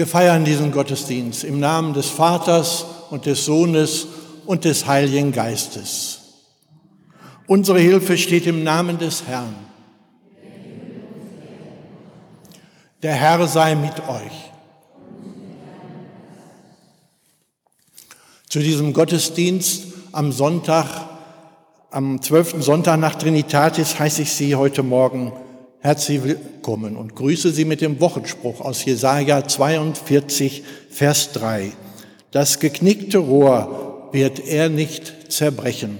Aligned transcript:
Wir 0.00 0.06
feiern 0.06 0.46
diesen 0.46 0.72
Gottesdienst 0.72 1.44
im 1.44 1.60
Namen 1.60 1.92
des 1.92 2.06
Vaters 2.06 2.86
und 3.10 3.26
des 3.26 3.44
Sohnes 3.44 4.06
und 4.46 4.64
des 4.64 4.86
Heiligen 4.86 5.30
Geistes. 5.30 6.20
Unsere 7.46 7.80
Hilfe 7.80 8.16
steht 8.16 8.46
im 8.46 8.64
Namen 8.64 8.96
des 8.96 9.26
Herrn. 9.26 9.54
Der 13.02 13.12
Herr 13.12 13.46
sei 13.46 13.74
mit 13.74 13.92
euch. 14.08 14.50
Zu 18.48 18.60
diesem 18.60 18.94
Gottesdienst 18.94 19.82
am 20.12 20.32
Sonntag, 20.32 20.86
am 21.90 22.22
zwölften 22.22 22.62
Sonntag 22.62 22.98
nach 22.98 23.16
Trinitatis 23.16 23.98
heiße 23.98 24.22
ich 24.22 24.32
Sie 24.32 24.56
heute 24.56 24.82
Morgen 24.82 25.34
herzlich 25.82 26.22
willkommen 26.22 26.94
und 26.94 27.16
grüße 27.16 27.52
Sie 27.52 27.64
mit 27.64 27.80
dem 27.80 28.00
Wochenspruch 28.00 28.60
aus 28.60 28.84
Jesaja 28.84 29.46
42, 29.46 30.62
Vers 30.90 31.32
3. 31.32 31.72
Das 32.30 32.60
geknickte 32.60 33.18
Rohr 33.18 34.10
wird 34.12 34.46
er 34.46 34.68
nicht 34.68 35.32
zerbrechen 35.32 35.98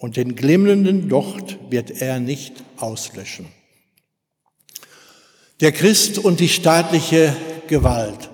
und 0.00 0.16
den 0.16 0.34
glimmenden 0.34 1.08
Docht 1.08 1.58
wird 1.70 2.02
er 2.02 2.18
nicht 2.18 2.54
auslöschen. 2.78 3.46
Der 5.60 5.70
Christ 5.70 6.18
und 6.18 6.40
die 6.40 6.48
staatliche 6.48 7.34
Gewalt. 7.68 8.28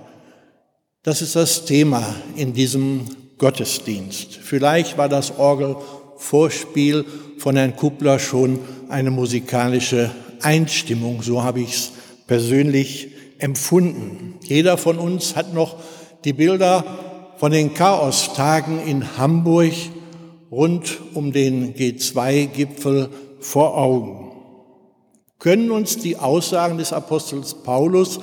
Das 1.03 1.21
ist 1.21 1.37
das 1.37 1.67
Thema 1.67 2.15
in 2.35 2.55
diesem 2.55 3.05
Gottesdienst. 3.37 4.37
Vielleicht 4.43 4.97
war 4.97 5.11
das 5.11 5.39
Orgelvorspiel 5.39 7.05
von 7.39 7.57
Herrn 7.57 7.77
Kuppler 7.77 8.19
schon 8.19 8.59
eine 8.89 9.11
musikalische 9.11 10.11
Einstimmung, 10.45 11.23
so 11.23 11.43
habe 11.43 11.61
ich 11.61 11.75
es 11.75 11.93
persönlich 12.27 13.09
empfunden. 13.39 14.39
Jeder 14.45 14.77
von 14.77 14.99
uns 14.99 15.37
hat 15.37 15.53
noch 15.53 15.77
die 16.25 16.33
Bilder 16.33 16.85
von 17.39 17.53
den 17.53 17.75
Chaostagen 17.75 18.81
in 18.87 19.17
Hamburg 19.19 19.73
rund 20.51 20.99
um 21.15 21.33
den 21.33 21.75
G2-Gipfel 21.75 23.09
vor 23.41 23.77
Augen. 23.77 24.33
Können 25.39 25.73
uns 25.73 25.99
die 25.99 26.17
Aussagen 26.17 26.79
des 26.79 26.93
Apostels 26.93 27.55
Paulus 27.55 28.21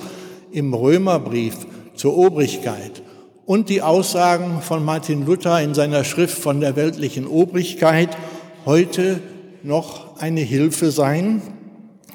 im 0.52 0.72
Römerbrief 0.72 1.66
zur 1.94 2.16
Obrigkeit 2.16 3.02
und 3.44 3.68
die 3.68 3.82
Aussagen 3.82 4.62
von 4.62 4.84
Martin 4.84 5.26
Luther 5.26 5.60
in 5.60 5.74
seiner 5.74 6.04
Schrift 6.04 6.38
von 6.38 6.60
der 6.60 6.76
weltlichen 6.76 7.26
Obrigkeit 7.26 8.16
heute 8.64 9.20
noch 9.62 10.18
eine 10.18 10.40
Hilfe 10.40 10.90
sein? 10.90 11.42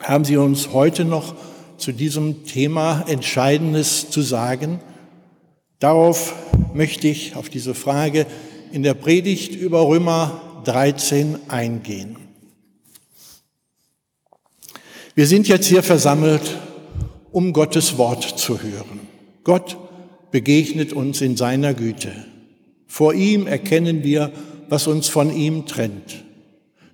Haben 0.01 0.25
Sie 0.25 0.37
uns 0.37 0.73
heute 0.73 1.05
noch 1.05 1.35
zu 1.77 1.91
diesem 1.91 2.45
Thema 2.45 3.05
Entscheidendes 3.07 4.09
zu 4.09 4.21
sagen? 4.21 4.79
Darauf 5.79 6.33
möchte 6.73 7.07
ich, 7.07 7.35
auf 7.35 7.49
diese 7.49 7.73
Frage, 7.73 8.25
in 8.71 8.83
der 8.83 8.93
Predigt 8.93 9.55
über 9.55 9.87
Römer 9.87 10.61
13 10.65 11.37
eingehen. 11.47 12.17
Wir 15.13 15.27
sind 15.27 15.47
jetzt 15.47 15.67
hier 15.67 15.83
versammelt, 15.83 16.57
um 17.31 17.53
Gottes 17.53 17.97
Wort 17.97 18.23
zu 18.23 18.61
hören. 18.61 19.01
Gott 19.43 19.77
begegnet 20.31 20.91
uns 20.91 21.21
in 21.21 21.37
seiner 21.37 21.73
Güte. 21.73 22.11
Vor 22.87 23.13
ihm 23.13 23.47
erkennen 23.47 24.03
wir, 24.03 24.31
was 24.67 24.87
uns 24.87 25.07
von 25.07 25.33
ihm 25.33 25.65
trennt. 25.65 26.23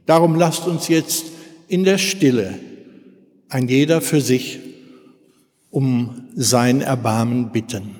Darum 0.05 0.35
lasst 0.35 0.67
uns 0.67 0.87
jetzt 0.87 1.25
in 1.67 1.83
der 1.83 1.97
Stille 1.97 2.59
ein 3.51 3.67
jeder 3.67 4.01
für 4.01 4.21
sich 4.21 4.59
um 5.69 6.29
sein 6.35 6.81
Erbarmen 6.81 7.51
bitten. 7.51 7.95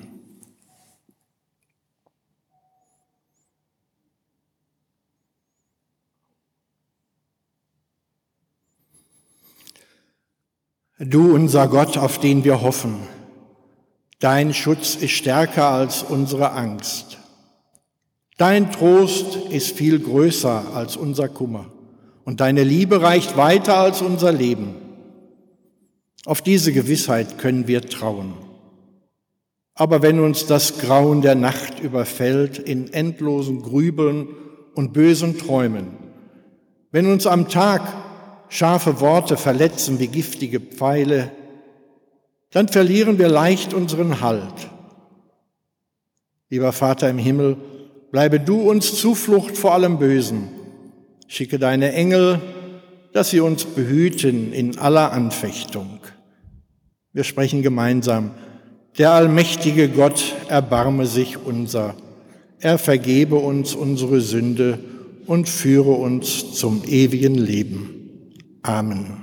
Du 10.98 11.34
unser 11.34 11.68
Gott, 11.68 11.98
auf 11.98 12.18
den 12.18 12.44
wir 12.44 12.62
hoffen, 12.62 13.00
dein 14.20 14.54
Schutz 14.54 14.94
ist 14.94 15.10
stärker 15.10 15.68
als 15.68 16.02
unsere 16.02 16.52
Angst. 16.52 17.18
Dein 18.38 18.72
Trost 18.72 19.36
ist 19.50 19.76
viel 19.76 19.98
größer 19.98 20.74
als 20.74 20.96
unser 20.96 21.28
Kummer 21.28 21.66
und 22.24 22.40
deine 22.40 22.64
Liebe 22.64 23.02
reicht 23.02 23.36
weiter 23.36 23.76
als 23.76 24.00
unser 24.00 24.32
Leben. 24.32 24.81
Auf 26.24 26.40
diese 26.40 26.72
Gewissheit 26.72 27.38
können 27.38 27.66
wir 27.66 27.82
trauen. 27.82 28.34
Aber 29.74 30.02
wenn 30.02 30.20
uns 30.20 30.46
das 30.46 30.78
Grauen 30.78 31.22
der 31.22 31.34
Nacht 31.34 31.80
überfällt 31.80 32.58
in 32.58 32.92
endlosen 32.92 33.62
Grübeln 33.62 34.28
und 34.74 34.92
bösen 34.92 35.38
Träumen, 35.38 35.88
wenn 36.90 37.06
uns 37.06 37.26
am 37.26 37.48
Tag 37.48 37.82
scharfe 38.48 39.00
Worte 39.00 39.36
verletzen 39.36 39.98
wie 39.98 40.08
giftige 40.08 40.60
Pfeile, 40.60 41.32
dann 42.50 42.68
verlieren 42.68 43.18
wir 43.18 43.28
leicht 43.28 43.72
unseren 43.72 44.20
Halt. 44.20 44.68
Lieber 46.50 46.72
Vater 46.72 47.08
im 47.08 47.16
Himmel, 47.16 47.56
bleibe 48.10 48.38
du 48.38 48.60
uns 48.60 48.94
Zuflucht 48.94 49.56
vor 49.56 49.72
allem 49.72 49.98
Bösen. 49.98 50.50
Schicke 51.26 51.58
deine 51.58 51.94
Engel, 51.94 52.42
dass 53.14 53.30
sie 53.30 53.40
uns 53.40 53.64
behüten 53.64 54.52
in 54.52 54.78
aller 54.78 55.12
Anfechtung. 55.12 56.01
Wir 57.12 57.24
sprechen 57.24 57.62
gemeinsam. 57.62 58.30
Der 58.98 59.12
allmächtige 59.12 59.88
Gott 59.88 60.34
erbarme 60.48 61.06
sich 61.06 61.36
unser. 61.38 61.94
Er 62.58 62.78
vergebe 62.78 63.36
uns 63.36 63.74
unsere 63.74 64.20
Sünde 64.20 64.78
und 65.26 65.48
führe 65.48 65.92
uns 65.92 66.54
zum 66.54 66.82
ewigen 66.84 67.34
Leben. 67.34 68.30
Amen. 68.62 69.18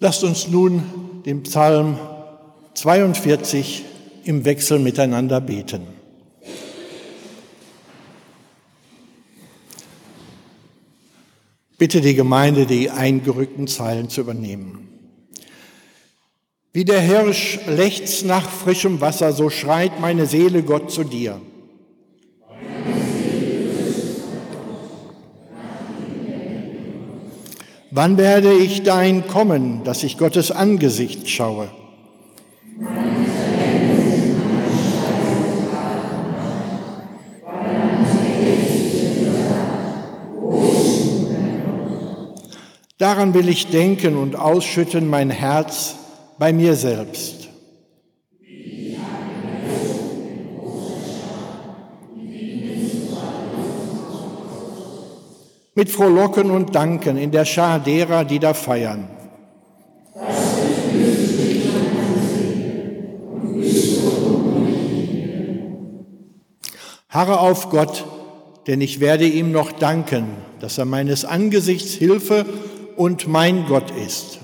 Lasst 0.00 0.24
uns 0.24 0.48
nun 0.48 0.82
den 1.24 1.42
Psalm 1.44 1.98
42 2.74 3.84
im 4.24 4.44
Wechsel 4.44 4.78
miteinander 4.78 5.40
beten. 5.40 5.82
Bitte 11.84 12.00
die 12.00 12.14
Gemeinde, 12.14 12.64
die 12.64 12.88
eingerückten 12.88 13.66
Zeilen 13.66 14.08
zu 14.08 14.22
übernehmen. 14.22 14.88
Wie 16.72 16.86
der 16.86 17.02
Hirsch 17.02 17.58
lechzt 17.66 18.24
nach 18.24 18.48
frischem 18.48 19.02
Wasser, 19.02 19.34
so 19.34 19.50
schreit 19.50 20.00
meine 20.00 20.24
Seele 20.24 20.62
Gott 20.62 20.90
zu 20.90 21.04
dir. 21.04 21.42
Wann 27.90 28.16
werde 28.16 28.54
ich 28.54 28.82
dein 28.82 29.28
kommen, 29.28 29.84
dass 29.84 30.04
ich 30.04 30.16
Gottes 30.16 30.50
Angesicht 30.50 31.28
schaue? 31.28 31.68
Daran 42.98 43.34
will 43.34 43.48
ich 43.48 43.70
denken 43.70 44.16
und 44.16 44.36
ausschütten 44.36 45.08
mein 45.10 45.30
Herz 45.30 45.96
bei 46.38 46.52
mir 46.52 46.76
selbst. 46.76 47.48
Mit 55.76 55.90
Frohlocken 55.90 56.52
und 56.52 56.76
Danken 56.76 57.16
in 57.16 57.32
der 57.32 57.44
Schar 57.44 57.80
derer, 57.80 58.24
die 58.24 58.38
da 58.38 58.54
feiern. 58.54 59.08
Harre 67.08 67.40
auf 67.40 67.70
Gott, 67.70 68.04
denn 68.68 68.80
ich 68.80 69.00
werde 69.00 69.26
ihm 69.26 69.50
noch 69.50 69.72
danken, 69.72 70.26
dass 70.60 70.78
er 70.78 70.84
meines 70.84 71.24
Angesichts 71.24 71.94
Hilfe 71.94 72.44
und 72.96 73.26
mein 73.26 73.66
Gott 73.66 73.90
ist. 73.90 74.40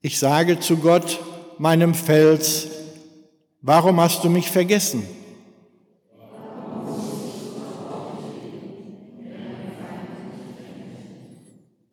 Ich 0.00 0.18
sage 0.18 0.60
zu 0.60 0.76
Gott, 0.76 1.18
meinem 1.58 1.94
Fels, 1.94 2.68
warum 3.62 4.00
hast 4.00 4.22
du 4.22 4.28
mich 4.28 4.50
vergessen? 4.50 5.02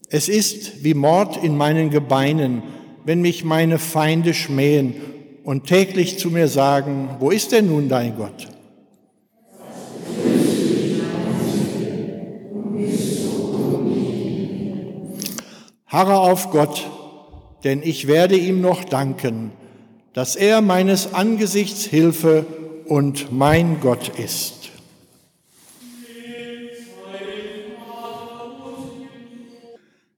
Es 0.10 0.28
ist 0.28 0.84
wie 0.84 0.94
Mord 0.94 1.42
in 1.42 1.56
meinen 1.56 1.90
Gebeinen, 1.90 2.64
wenn 3.06 3.22
mich 3.22 3.46
meine 3.46 3.80
Feinde 3.80 4.34
schmähen 4.34 5.11
und 5.44 5.66
täglich 5.66 6.20
zu 6.20 6.30
mir 6.30 6.48
sagen, 6.48 7.10
wo 7.20 7.32
ist 7.32 7.52
denn 7.52 7.68
nun 7.68 7.90
dein 7.90 8.16
Gott? 8.16 8.48
Harre 15.88 16.20
auf 16.20 16.52
Gott, 16.52 16.90
denn 17.64 17.82
ich 17.84 18.08
werde 18.08 18.38
ihm 18.38 18.62
noch 18.62 18.84
danken, 18.86 19.52
dass 20.14 20.36
er 20.36 20.62
meines 20.62 21.14
Angesichts 21.14 21.84
Hilfe 21.84 22.46
und 22.86 23.32
mein 23.32 23.82
Gott 23.82 24.10
ist. 24.18 24.70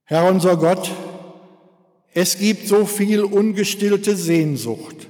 Herr 0.05 0.29
unser 0.29 0.57
Gott, 0.57 0.91
es 2.13 2.37
gibt 2.37 2.67
so 2.67 2.85
viel 2.85 3.23
ungestillte 3.23 4.15
Sehnsucht 4.15 5.07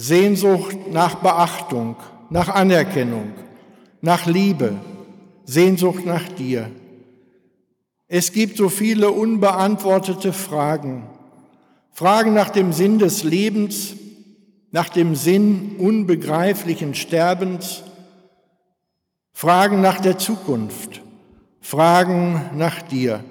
Sehnsucht 0.00 0.92
nach 0.92 1.16
Beachtung, 1.16 1.96
nach 2.30 2.48
Anerkennung, 2.50 3.32
nach 4.00 4.26
Liebe, 4.26 4.76
Sehnsucht 5.44 6.06
nach 6.06 6.28
dir. 6.28 6.70
Es 8.06 8.30
gibt 8.30 8.58
so 8.58 8.68
viele 8.68 9.10
unbeantwortete 9.10 10.32
Fragen, 10.32 11.02
Fragen 11.90 12.32
nach 12.32 12.50
dem 12.50 12.72
Sinn 12.72 13.00
des 13.00 13.24
Lebens, 13.24 13.96
nach 14.70 14.88
dem 14.88 15.16
Sinn 15.16 15.74
unbegreiflichen 15.78 16.94
Sterbens, 16.94 17.82
Fragen 19.32 19.80
nach 19.80 20.00
der 20.00 20.16
Zukunft, 20.16 21.02
Fragen 21.60 22.50
nach 22.54 22.82
dir. 22.82 23.24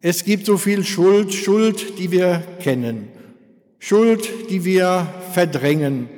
Es 0.00 0.24
gibt 0.24 0.46
so 0.46 0.58
viel 0.58 0.82
Schuld, 0.82 1.32
Schuld, 1.32 2.00
die 2.00 2.10
wir 2.10 2.42
kennen, 2.58 3.11
Schuld, 3.84 4.48
die 4.48 4.64
wir 4.64 5.08
verdrängen, 5.32 6.08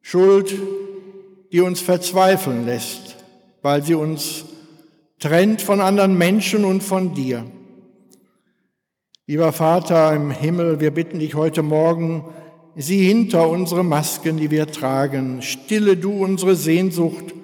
Schuld, 0.00 0.58
die 1.52 1.60
uns 1.60 1.82
verzweifeln 1.82 2.64
lässt, 2.64 3.22
weil 3.60 3.82
sie 3.82 3.94
uns 3.94 4.46
trennt 5.18 5.60
von 5.60 5.82
anderen 5.82 6.16
Menschen 6.16 6.64
und 6.64 6.82
von 6.82 7.12
dir. 7.12 7.44
Lieber 9.26 9.52
Vater 9.52 10.14
im 10.14 10.30
Himmel, 10.30 10.80
wir 10.80 10.90
bitten 10.90 11.18
dich 11.18 11.34
heute 11.34 11.62
Morgen, 11.62 12.24
sieh 12.76 13.06
hinter 13.06 13.46
unsere 13.50 13.84
Masken, 13.84 14.38
die 14.38 14.50
wir 14.50 14.66
tragen, 14.66 15.42
stille 15.42 15.98
du 15.98 16.24
unsere 16.24 16.56
Sehnsucht, 16.56 17.34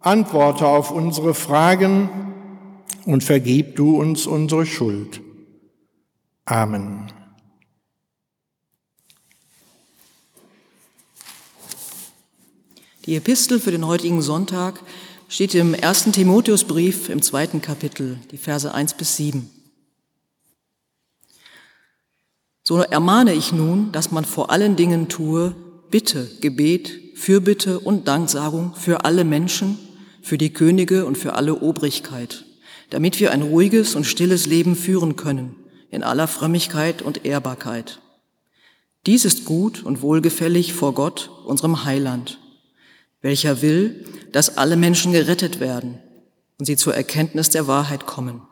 antworte 0.00 0.66
auf 0.66 0.90
unsere 0.90 1.34
Fragen 1.34 2.08
und 3.04 3.22
vergib 3.22 3.76
du 3.76 4.00
uns 4.00 4.26
unsere 4.26 4.66
Schuld. 4.66 5.20
Amen. 6.44 7.17
Die 13.08 13.16
Epistel 13.16 13.58
für 13.58 13.70
den 13.70 13.86
heutigen 13.86 14.20
Sonntag 14.20 14.82
steht 15.30 15.54
im 15.54 15.72
ersten 15.72 16.12
Timotheusbrief 16.12 17.08
im 17.08 17.22
zweiten 17.22 17.62
Kapitel, 17.62 18.18
die 18.32 18.36
Verse 18.36 18.70
1 18.70 18.98
bis 18.98 19.16
7. 19.16 19.48
So 22.64 22.76
ermahne 22.80 23.32
ich 23.32 23.50
nun, 23.50 23.92
dass 23.92 24.10
man 24.10 24.26
vor 24.26 24.50
allen 24.50 24.76
Dingen 24.76 25.08
tue 25.08 25.54
Bitte, 25.90 26.30
Gebet, 26.42 27.00
Fürbitte 27.14 27.80
und 27.80 28.08
Danksagung 28.08 28.74
für 28.74 29.06
alle 29.06 29.24
Menschen, 29.24 29.78
für 30.20 30.36
die 30.36 30.52
Könige 30.52 31.06
und 31.06 31.16
für 31.16 31.32
alle 31.32 31.54
Obrigkeit, 31.62 32.44
damit 32.90 33.20
wir 33.20 33.32
ein 33.32 33.40
ruhiges 33.40 33.94
und 33.94 34.04
stilles 34.04 34.44
Leben 34.44 34.76
führen 34.76 35.16
können, 35.16 35.56
in 35.90 36.02
aller 36.02 36.28
Frömmigkeit 36.28 37.00
und 37.00 37.24
Ehrbarkeit. 37.24 38.02
Dies 39.06 39.24
ist 39.24 39.46
gut 39.46 39.82
und 39.82 40.02
wohlgefällig 40.02 40.74
vor 40.74 40.92
Gott, 40.92 41.30
unserem 41.46 41.86
Heiland, 41.86 42.38
welcher 43.20 43.62
will, 43.62 44.04
dass 44.32 44.56
alle 44.56 44.76
Menschen 44.76 45.12
gerettet 45.12 45.60
werden 45.60 45.98
und 46.58 46.66
sie 46.66 46.76
zur 46.76 46.94
Erkenntnis 46.94 47.50
der 47.50 47.66
Wahrheit 47.66 48.06
kommen. 48.06 48.42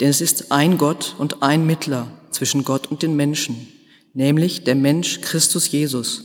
Denn 0.00 0.08
es 0.08 0.20
ist 0.20 0.50
ein 0.52 0.78
Gott 0.78 1.14
und 1.18 1.42
ein 1.42 1.66
Mittler 1.66 2.10
zwischen 2.30 2.64
Gott 2.64 2.88
und 2.88 3.02
den 3.02 3.14
Menschen, 3.14 3.68
nämlich 4.12 4.64
der 4.64 4.74
Mensch 4.74 5.20
Christus 5.20 5.70
Jesus, 5.70 6.24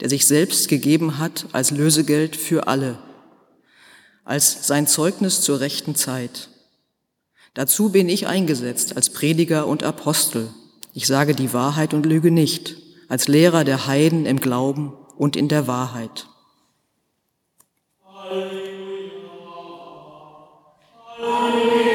der 0.00 0.08
sich 0.08 0.26
selbst 0.26 0.68
gegeben 0.68 1.18
hat 1.18 1.46
als 1.52 1.70
Lösegeld 1.70 2.36
für 2.36 2.66
alle, 2.66 2.98
als 4.24 4.66
sein 4.66 4.86
Zeugnis 4.86 5.42
zur 5.42 5.60
rechten 5.60 5.94
Zeit. 5.94 6.48
Dazu 7.54 7.90
bin 7.90 8.08
ich 8.08 8.26
eingesetzt 8.26 8.96
als 8.96 9.10
Prediger 9.10 9.66
und 9.66 9.82
Apostel. 9.82 10.48
Ich 10.94 11.06
sage 11.06 11.34
die 11.34 11.52
Wahrheit 11.52 11.92
und 11.92 12.06
lüge 12.06 12.30
nicht, 12.30 12.76
als 13.08 13.28
Lehrer 13.28 13.64
der 13.64 13.86
Heiden 13.86 14.24
im 14.24 14.40
Glauben 14.40 14.94
und 15.18 15.36
in 15.36 15.48
der 15.48 15.66
Wahrheit. 15.66 16.28
Alleluia. 18.32 19.12
Alleluia. 21.20 21.91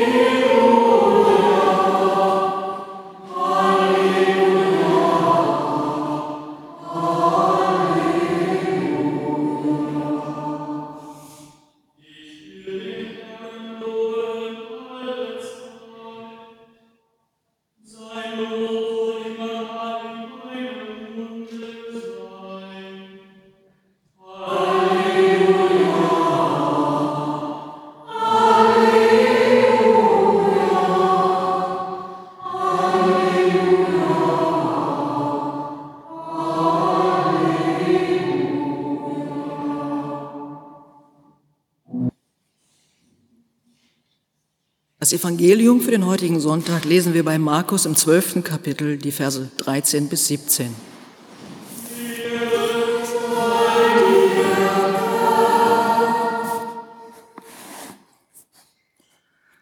Das 45.08 45.14
Evangelium 45.14 45.80
für 45.80 45.92
den 45.92 46.06
heutigen 46.06 46.42
Sonntag 46.42 46.84
lesen 46.84 47.14
wir 47.14 47.24
bei 47.24 47.40
Markus 47.40 47.86
im 47.86 47.96
zwölften 47.96 48.44
Kapitel, 48.44 48.98
die 48.98 49.14
Verse 49.14 49.50
13 49.56 50.10
bis 50.10 50.28
17. 50.28 50.76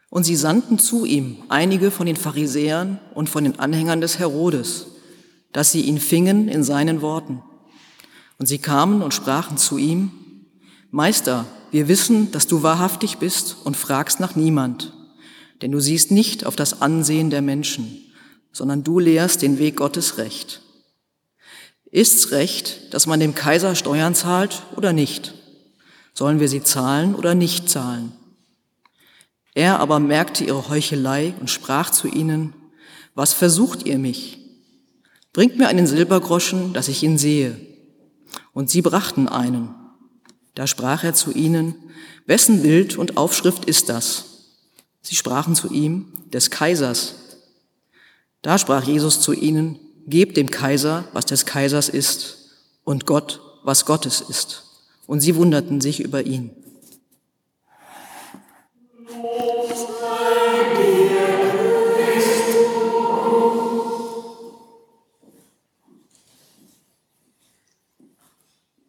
Und 0.10 0.24
sie 0.24 0.36
sandten 0.36 0.80
zu 0.80 1.06
ihm 1.06 1.38
einige 1.48 1.92
von 1.92 2.08
den 2.08 2.16
Pharisäern 2.16 3.00
und 3.14 3.30
von 3.30 3.44
den 3.44 3.60
Anhängern 3.60 4.02
des 4.02 4.18
Herodes, 4.18 4.88
dass 5.52 5.72
sie 5.72 5.82
ihn 5.82 6.00
fingen 6.00 6.48
in 6.48 6.64
seinen 6.64 7.04
Worten. 7.04 7.44
Und 8.40 8.48
sie 8.48 8.58
kamen 8.58 9.04
und 9.04 9.14
sprachen 9.14 9.58
zu 9.58 9.78
ihm, 9.78 10.10
Meister, 10.90 11.46
wir 11.70 11.88
wissen, 11.88 12.32
dass 12.32 12.48
du 12.48 12.64
wahrhaftig 12.64 13.20
bist 13.20 13.58
und 13.64 13.78
fragst 13.78 14.20
nach 14.20 14.36
niemand 14.36 14.92
denn 15.62 15.72
du 15.72 15.80
siehst 15.80 16.12
nicht 16.12 16.46
auf 16.46 16.56
das 16.56 16.82
Ansehen 16.82 17.30
der 17.30 17.42
Menschen, 17.42 18.04
sondern 18.52 18.84
du 18.84 19.00
lehrst 19.00 19.42
den 19.42 19.60
Weg 19.60 19.78
Gottes 19.78 20.18
recht. 20.18 20.62
Ist's 21.92 22.32
recht, 22.32 22.94
dass 22.94 23.08
man 23.08 23.20
dem 23.20 23.36
Kaiser 23.36 23.76
Steuern 23.76 24.16
zahlt 24.16 24.64
oder 24.76 24.94
nicht? 24.94 25.34
Sollen 26.14 26.40
wir 26.40 26.50
sie 26.50 26.64
zahlen 26.64 27.16
oder 27.16 27.36
nicht 27.36 27.70
zahlen? 27.70 28.12
Er 29.54 29.80
aber 29.80 30.00
merkte 30.00 30.44
ihre 30.44 30.68
Heuchelei 30.70 31.34
und 31.40 31.50
sprach 31.50 31.90
zu 31.90 32.08
ihnen, 32.08 32.54
was 33.14 33.34
versucht 33.34 33.86
ihr 33.86 33.98
mich? 33.98 34.40
Bringt 35.32 35.58
mir 35.58 35.68
einen 35.68 35.88
Silbergroschen, 35.88 36.74
dass 36.74 36.90
ich 36.90 37.04
ihn 37.04 37.18
sehe. 37.18 37.58
Und 38.54 38.70
sie 38.70 38.82
brachten 38.82 39.30
einen. 39.30 39.74
Da 40.54 40.68
sprach 40.68 41.04
er 41.04 41.14
zu 41.14 41.32
ihnen, 41.32 41.76
wessen 42.26 42.62
Bild 42.62 42.98
und 42.98 43.18
Aufschrift 43.18 43.66
ist 43.66 43.88
das? 43.88 44.35
Sie 45.06 45.14
sprachen 45.14 45.54
zu 45.54 45.72
ihm, 45.72 46.08
des 46.34 46.50
Kaisers. 46.50 47.14
Da 48.42 48.58
sprach 48.58 48.84
Jesus 48.86 49.22
zu 49.22 49.34
ihnen, 49.34 49.78
gebt 50.08 50.36
dem 50.36 50.50
Kaiser, 50.50 51.04
was 51.14 51.28
des 51.28 51.46
Kaisers 51.46 51.90
ist, 51.90 52.50
und 52.84 53.06
Gott, 53.06 53.40
was 53.64 53.86
Gottes 53.86 54.20
ist. 54.20 54.64
Und 55.06 55.20
sie 55.20 55.36
wunderten 55.36 55.80
sich 55.80 56.00
über 56.00 56.26
ihn. 56.26 56.50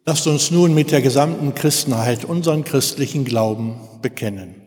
Lasst 0.03 0.25
uns 0.25 0.49
nun 0.49 0.73
mit 0.73 0.89
der 0.89 1.03
gesamten 1.03 1.53
Christenheit 1.53 2.25
unseren 2.25 2.63
christlichen 2.63 3.23
Glauben 3.23 3.75
bekennen. 4.01 4.66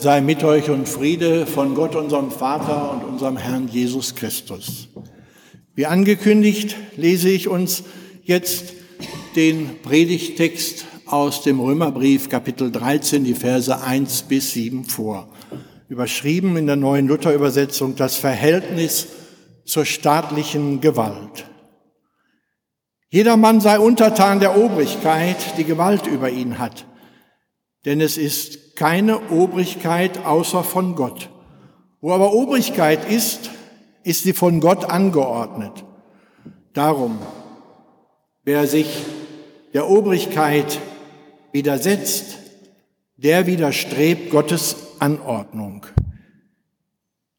sei 0.00 0.20
mit 0.20 0.44
euch 0.44 0.70
und 0.70 0.88
Friede 0.88 1.44
von 1.44 1.74
Gott, 1.74 1.96
unserem 1.96 2.30
Vater 2.30 2.92
und 2.92 3.04
unserem 3.04 3.36
Herrn 3.36 3.68
Jesus 3.68 4.14
Christus. 4.14 4.88
Wie 5.74 5.86
angekündigt, 5.86 6.76
lese 6.96 7.28
ich 7.28 7.48
uns 7.48 7.82
jetzt 8.22 8.74
den 9.34 9.82
Predigtext 9.82 10.86
aus 11.06 11.42
dem 11.42 11.58
Römerbrief 11.58 12.28
Kapitel 12.28 12.70
13, 12.70 13.24
die 13.24 13.34
Verse 13.34 13.82
1 13.82 14.22
bis 14.22 14.52
7 14.52 14.84
vor. 14.84 15.28
Überschrieben 15.88 16.56
in 16.56 16.66
der 16.66 16.76
neuen 16.76 17.08
Luther-Übersetzung 17.08 17.96
das 17.96 18.16
Verhältnis 18.16 19.08
zur 19.64 19.84
staatlichen 19.84 20.80
Gewalt. 20.80 21.46
Jedermann 23.10 23.60
sei 23.60 23.80
untertan 23.80 24.38
der 24.38 24.56
Obrigkeit, 24.56 25.56
die 25.56 25.64
Gewalt 25.64 26.06
über 26.06 26.30
ihn 26.30 26.58
hat, 26.58 26.86
denn 27.84 28.00
es 28.00 28.16
ist 28.18 28.67
keine 28.78 29.18
Obrigkeit 29.30 30.24
außer 30.24 30.62
von 30.62 30.94
Gott. 30.94 31.30
Wo 32.00 32.12
aber 32.12 32.32
Obrigkeit 32.32 33.10
ist, 33.10 33.50
ist 34.04 34.22
sie 34.22 34.32
von 34.32 34.60
Gott 34.60 34.84
angeordnet. 34.84 35.84
Darum, 36.74 37.18
wer 38.44 38.68
sich 38.68 39.04
der 39.74 39.90
Obrigkeit 39.90 40.78
widersetzt, 41.50 42.38
der 43.16 43.48
widerstrebt 43.48 44.30
Gottes 44.30 44.76
Anordnung. 45.00 45.84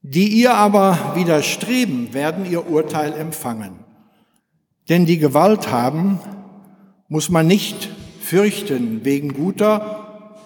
Die 0.01 0.27
ihr 0.27 0.55
aber 0.55 1.13
widerstreben, 1.15 2.13
werden 2.13 2.51
ihr 2.51 2.69
Urteil 2.69 3.13
empfangen. 3.13 3.79
Denn 4.89 5.05
die 5.05 5.19
Gewalt 5.19 5.71
haben, 5.71 6.19
muss 7.07 7.29
man 7.29 7.47
nicht 7.47 7.87
fürchten 8.19 9.05
wegen 9.05 9.33
guter, 9.33 9.98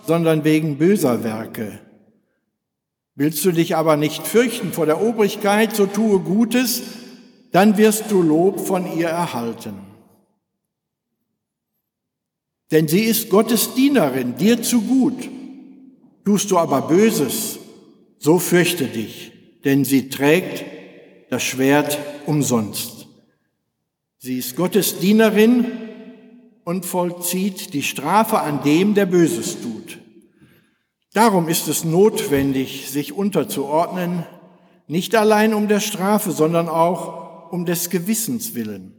sondern 0.05 0.43
wegen 0.43 0.77
böser 0.77 1.23
Werke. 1.23 1.79
Willst 3.15 3.43
du 3.45 3.51
dich 3.51 3.75
aber 3.75 3.97
nicht 3.97 4.25
fürchten 4.25 4.73
vor 4.73 4.85
der 4.85 5.01
Obrigkeit, 5.01 5.75
so 5.75 5.85
tue 5.85 6.19
Gutes, 6.19 6.81
dann 7.51 7.77
wirst 7.77 8.09
du 8.09 8.21
Lob 8.21 8.59
von 8.59 8.97
ihr 8.97 9.09
erhalten. 9.09 9.75
Denn 12.71 12.87
sie 12.87 13.03
ist 13.03 13.29
Gottes 13.29 13.75
Dienerin, 13.75 14.35
dir 14.37 14.63
zu 14.63 14.81
gut. 14.81 15.29
Tust 16.25 16.49
du 16.49 16.57
aber 16.57 16.81
Böses, 16.83 17.59
so 18.17 18.39
fürchte 18.39 18.85
dich 18.85 19.33
denn 19.63 19.85
sie 19.85 20.09
trägt 20.09 20.65
das 21.29 21.43
Schwert 21.43 21.97
umsonst. 22.25 23.07
Sie 24.17 24.37
ist 24.37 24.55
Gottes 24.55 24.99
Dienerin 24.99 25.65
und 26.63 26.85
vollzieht 26.85 27.73
die 27.73 27.83
Strafe 27.83 28.39
an 28.39 28.63
dem, 28.63 28.93
der 28.93 29.05
Böses 29.05 29.61
tut. 29.61 29.99
Darum 31.13 31.47
ist 31.47 31.67
es 31.67 31.83
notwendig, 31.83 32.89
sich 32.89 33.13
unterzuordnen, 33.13 34.25
nicht 34.87 35.15
allein 35.15 35.53
um 35.53 35.67
der 35.67 35.79
Strafe, 35.79 36.31
sondern 36.31 36.67
auch 36.67 37.51
um 37.51 37.65
des 37.65 37.89
Gewissens 37.89 38.55
willen. 38.55 38.93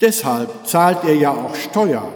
Deshalb 0.00 0.66
zahlt 0.66 1.04
er 1.04 1.14
ja 1.14 1.32
auch 1.32 1.54
Steuer, 1.54 2.12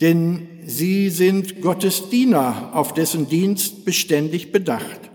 denn 0.00 0.48
sie 0.64 1.10
sind 1.10 1.60
Gottes 1.60 2.08
Diener, 2.10 2.70
auf 2.72 2.94
dessen 2.94 3.28
Dienst 3.28 3.84
beständig 3.84 4.52
bedacht. 4.52 5.10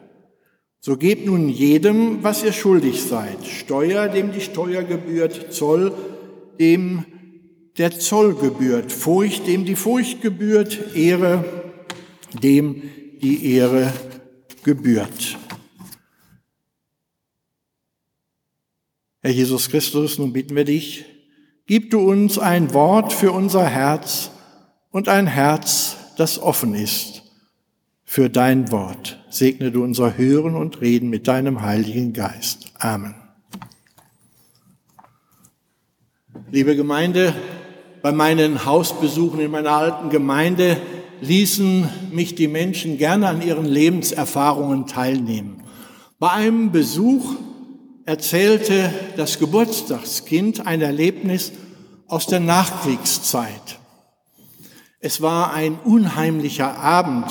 So 0.79 0.97
gebt 0.97 1.25
nun 1.25 1.49
jedem, 1.49 2.23
was 2.23 2.43
ihr 2.43 2.53
schuldig 2.53 3.01
seid. 3.01 3.45
Steuer, 3.45 4.07
dem 4.07 4.31
die 4.31 4.41
Steuer 4.41 4.83
gebührt, 4.83 5.51
Zoll, 5.51 5.93
dem 6.59 7.05
der 7.77 7.99
Zoll 7.99 8.35
gebührt, 8.35 8.91
Furcht, 8.91 9.47
dem 9.47 9.65
die 9.65 9.75
Furcht 9.75 10.21
gebührt, 10.21 10.95
Ehre, 10.95 11.43
dem 12.41 12.83
die 13.21 13.53
Ehre 13.53 13.91
gebührt. 14.63 15.37
Herr 19.21 19.31
Jesus 19.31 19.69
Christus, 19.69 20.19
nun 20.19 20.33
bitten 20.33 20.55
wir 20.55 20.65
dich, 20.65 21.05
gib 21.65 21.89
du 21.89 21.99
uns 21.99 22.37
ein 22.37 22.73
Wort 22.73 23.11
für 23.11 23.31
unser 23.31 23.65
Herz 23.65 24.29
und 24.91 25.09
ein 25.09 25.27
Herz, 25.27 25.97
das 26.17 26.39
offen 26.39 26.75
ist 26.75 27.23
für 28.05 28.29
dein 28.29 28.71
Wort. 28.71 29.19
Segne 29.29 29.71
du 29.71 29.83
unser 29.83 30.17
Hören 30.17 30.55
und 30.55 30.79
Reden 30.79 31.09
mit 31.09 31.27
deinem 31.27 31.63
Heiligen 31.63 32.13
Geist. 32.13 32.71
Amen. 32.77 33.15
Liebe 36.51 36.75
Gemeinde, 36.75 37.33
bei 38.05 38.11
meinen 38.11 38.65
Hausbesuchen 38.65 39.39
in 39.39 39.49
meiner 39.49 39.71
alten 39.71 40.11
Gemeinde 40.11 40.79
ließen 41.21 41.89
mich 42.11 42.35
die 42.35 42.47
Menschen 42.47 42.99
gerne 42.99 43.27
an 43.27 43.41
ihren 43.41 43.65
Lebenserfahrungen 43.65 44.85
teilnehmen. 44.85 45.63
Bei 46.19 46.29
einem 46.29 46.71
Besuch 46.71 47.33
erzählte 48.05 48.93
das 49.17 49.39
Geburtstagskind 49.39 50.67
ein 50.67 50.83
Erlebnis 50.83 51.51
aus 52.05 52.27
der 52.27 52.41
Nachkriegszeit. 52.41 53.79
Es 54.99 55.23
war 55.23 55.55
ein 55.55 55.79
unheimlicher 55.83 56.77
Abend 56.77 57.25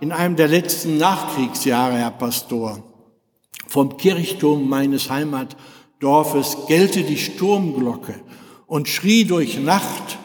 in 0.00 0.12
einem 0.12 0.36
der 0.36 0.46
letzten 0.46 0.98
Nachkriegsjahre, 0.98 1.94
Herr 1.94 2.12
Pastor. 2.12 2.84
Vom 3.66 3.96
Kirchturm 3.96 4.68
meines 4.68 5.10
Heimatdorfes 5.10 6.58
gellte 6.68 7.02
die 7.02 7.18
Sturmglocke 7.18 8.21
und 8.72 8.88
schrie 8.88 9.26
durch 9.26 9.58
Nacht 9.58 10.18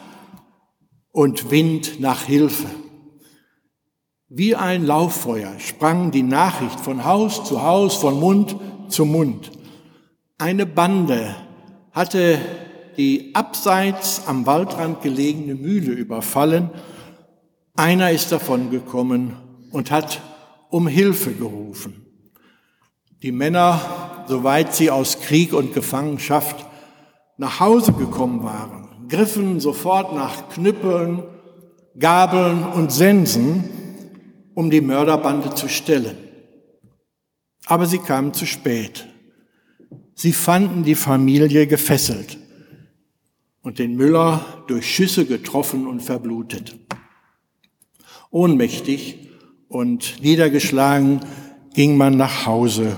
und 1.12 1.50
Wind 1.50 2.00
nach 2.00 2.22
Hilfe. 2.22 2.64
Wie 4.30 4.56
ein 4.56 4.86
Lauffeuer 4.86 5.58
sprang 5.58 6.12
die 6.12 6.22
Nachricht 6.22 6.80
von 6.80 7.04
Haus 7.04 7.44
zu 7.44 7.62
Haus, 7.62 7.96
von 7.96 8.18
Mund 8.18 8.56
zu 8.88 9.04
Mund. 9.04 9.50
Eine 10.38 10.64
Bande 10.64 11.36
hatte 11.92 12.38
die 12.96 13.34
abseits 13.34 14.22
am 14.24 14.46
Waldrand 14.46 15.02
gelegene 15.02 15.54
Mühle 15.54 15.92
überfallen. 15.92 16.70
Einer 17.76 18.12
ist 18.12 18.32
davon 18.32 18.70
gekommen 18.70 19.36
und 19.72 19.90
hat 19.90 20.22
um 20.70 20.88
Hilfe 20.88 21.32
gerufen. 21.32 22.06
Die 23.20 23.32
Männer, 23.32 24.24
soweit 24.26 24.74
sie 24.74 24.90
aus 24.90 25.20
Krieg 25.20 25.52
und 25.52 25.74
Gefangenschaft 25.74 26.64
nach 27.38 27.60
Hause 27.60 27.92
gekommen 27.92 28.42
waren, 28.42 29.08
griffen 29.08 29.60
sofort 29.60 30.14
nach 30.14 30.50
Knüppeln, 30.50 31.22
Gabeln 31.98 32.64
und 32.64 32.92
Sensen, 32.92 33.64
um 34.54 34.70
die 34.70 34.80
Mörderbande 34.80 35.54
zu 35.54 35.68
stellen. 35.68 36.16
Aber 37.66 37.86
sie 37.86 37.98
kamen 37.98 38.34
zu 38.34 38.44
spät. 38.44 39.06
Sie 40.14 40.32
fanden 40.32 40.82
die 40.82 40.96
Familie 40.96 41.66
gefesselt 41.68 42.38
und 43.62 43.78
den 43.78 43.94
Müller 43.94 44.64
durch 44.66 44.92
Schüsse 44.92 45.24
getroffen 45.24 45.86
und 45.86 46.00
verblutet. 46.00 46.76
Ohnmächtig 48.30 49.28
und 49.68 50.22
niedergeschlagen 50.22 51.20
ging 51.72 51.96
man 51.96 52.16
nach 52.16 52.46
Hause. 52.46 52.96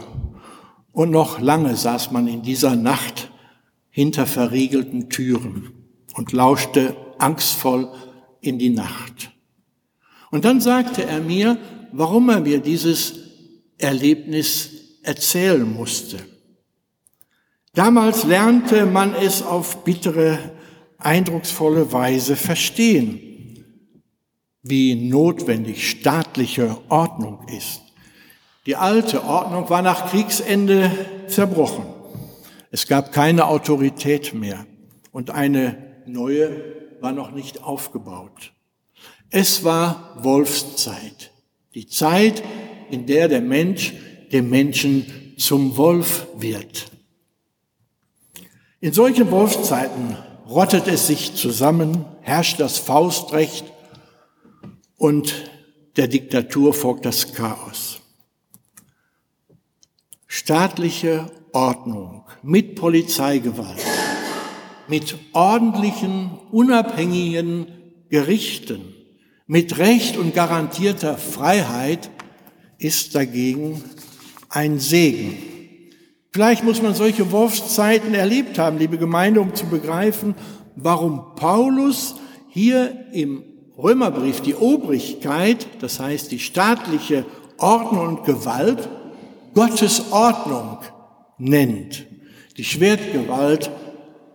Und 0.93 1.11
noch 1.11 1.41
lange 1.41 1.77
saß 1.77 2.11
man 2.11 2.27
in 2.27 2.43
dieser 2.43 2.75
Nacht 2.75 3.30
hinter 3.91 4.27
verriegelten 4.27 5.11
Türen 5.11 5.73
und 6.15 6.33
lauschte 6.33 6.97
angstvoll 7.19 7.89
in 8.41 8.59
die 8.59 8.71
Nacht. 8.71 9.33
Und 10.31 10.45
dann 10.45 10.61
sagte 10.61 11.05
er 11.05 11.21
mir, 11.21 11.59
warum 11.93 12.29
er 12.29 12.41
mir 12.41 12.61
dieses 12.61 13.19
Erlebnis 13.79 14.71
erzählen 15.03 15.71
musste. 15.71 16.19
Damals 17.75 18.25
lernte 18.25 18.87
man 18.87 19.15
es 19.15 19.43
auf 19.43 19.85
bittere, 19.85 20.39
eindrucksvolle 20.99 21.93
Weise 21.93 22.37
verstehen, 22.37 23.65
wie 24.63 24.95
notwendig 24.95 25.89
staatliche 25.89 26.77
Ordnung 26.89 27.47
ist. 27.49 27.81
Die 28.67 28.77
alte 28.77 29.25
Ordnung 29.25 29.71
war 29.71 29.83
nach 29.83 30.11
Kriegsende 30.11 30.91
zerbrochen. 31.29 32.00
Es 32.71 32.87
gab 32.87 33.13
keine 33.13 33.47
Autorität 33.47 34.33
mehr 34.33 34.67
und 35.13 35.31
eine 35.31 36.03
neue 36.07 36.81
war 37.01 37.13
noch 37.13 37.33
nicht 37.33 37.63
aufgebaut. 37.63 38.53
Es 39.31 39.65
war 39.65 40.17
Wolfszeit, 40.23 41.33
die 41.75 41.87
Zeit, 41.87 42.43
in 42.91 43.07
der 43.07 43.29
der 43.29 43.41
Mensch 43.41 43.95
dem 44.33 44.51
Menschen 44.51 45.35
zum 45.39 45.77
Wolf 45.77 46.27
wird. 46.37 46.91
In 48.81 48.93
solchen 48.93 49.31
Wolfszeiten 49.31 50.17
rottet 50.49 50.87
es 50.89 51.07
sich 51.07 51.35
zusammen, 51.35 52.05
herrscht 52.23 52.61
das 52.61 52.79
Faustrecht 52.79 53.65
und 54.97 55.51
der 55.97 56.09
Diktatur 56.09 56.73
folgt 56.73 57.05
das 57.05 57.33
Chaos. 57.33 58.01
Staatliche 60.27 61.31
Ordnung 61.53 62.25
mit 62.43 62.77
Polizeigewalt, 62.77 63.85
mit 64.89 65.17
ordentlichen, 65.33 66.31
unabhängigen 66.51 67.67
Gerichten, 68.09 68.95
mit 69.47 69.79
Recht 69.79 70.17
und 70.17 70.35
garantierter 70.35 71.17
Freiheit 71.17 72.11
ist 72.79 73.15
dagegen 73.15 73.83
ein 74.49 74.79
Segen. 74.79 75.37
Vielleicht 76.33 76.63
muss 76.63 76.81
man 76.81 76.95
solche 76.95 77.33
Wurfszeiten 77.33 78.15
erlebt 78.15 78.59
haben, 78.59 78.79
liebe 78.79 78.99
Gemeinde, 78.99 79.41
um 79.41 79.55
zu 79.55 79.67
begreifen, 79.67 80.35
warum 80.77 81.35
Paulus 81.35 82.15
hier 82.49 83.07
im 83.13 83.43
Römerbrief 83.77 84.41
die 84.41 84.55
Obrigkeit, 84.55 85.67
das 85.81 85.99
heißt 85.99 86.31
die 86.31 86.39
staatliche 86.39 87.25
Ordnung 87.59 88.09
und 88.09 88.25
Gewalt, 88.25 88.89
Gottes 89.55 90.13
Ordnung 90.13 90.79
nennt. 91.41 92.07
Die 92.57 92.65
Schwertgewalt 92.65 93.71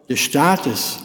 des 0.09 0.19
Staates 0.19 0.99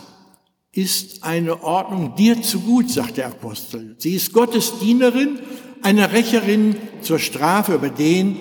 ist 0.72 1.24
eine 1.24 1.62
Ordnung 1.62 2.14
dir 2.16 2.40
zu 2.42 2.60
gut, 2.60 2.90
sagt 2.90 3.16
der 3.16 3.26
Apostel. 3.26 3.96
Sie 3.98 4.14
ist 4.14 4.32
Gottes 4.32 4.78
Dienerin, 4.80 5.38
eine 5.82 6.12
Rächerin 6.12 6.76
zur 7.02 7.18
Strafe 7.18 7.74
über 7.74 7.88
den, 7.88 8.36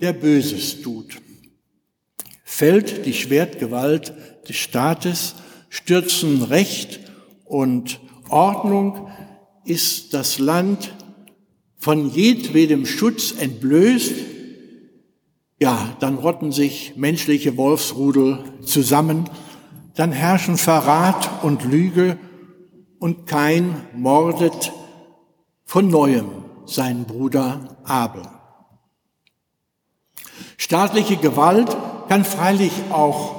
der 0.00 0.12
Böses 0.12 0.82
tut. 0.82 1.20
Fällt 2.44 3.06
die 3.06 3.14
Schwertgewalt 3.14 4.12
des 4.48 4.56
Staates, 4.56 5.36
stürzen 5.68 6.42
Recht 6.42 7.00
und 7.44 8.00
Ordnung, 8.28 9.08
ist 9.64 10.14
das 10.14 10.38
Land 10.38 10.94
von 11.78 12.10
jedwedem 12.10 12.84
Schutz 12.84 13.32
entblößt, 13.38 14.12
ja, 15.60 15.94
dann 16.00 16.16
rotten 16.16 16.52
sich 16.52 16.94
menschliche 16.96 17.56
Wolfsrudel 17.56 18.44
zusammen, 18.64 19.28
dann 19.94 20.10
herrschen 20.10 20.56
Verrat 20.56 21.44
und 21.44 21.64
Lüge 21.64 22.18
und 22.98 23.26
kein 23.26 23.82
mordet 23.94 24.72
von 25.66 25.88
neuem 25.88 26.30
seinen 26.64 27.04
Bruder 27.04 27.76
Abel. 27.84 28.22
Staatliche 30.56 31.16
Gewalt 31.16 31.76
kann 32.08 32.24
freilich 32.24 32.72
auch 32.90 33.34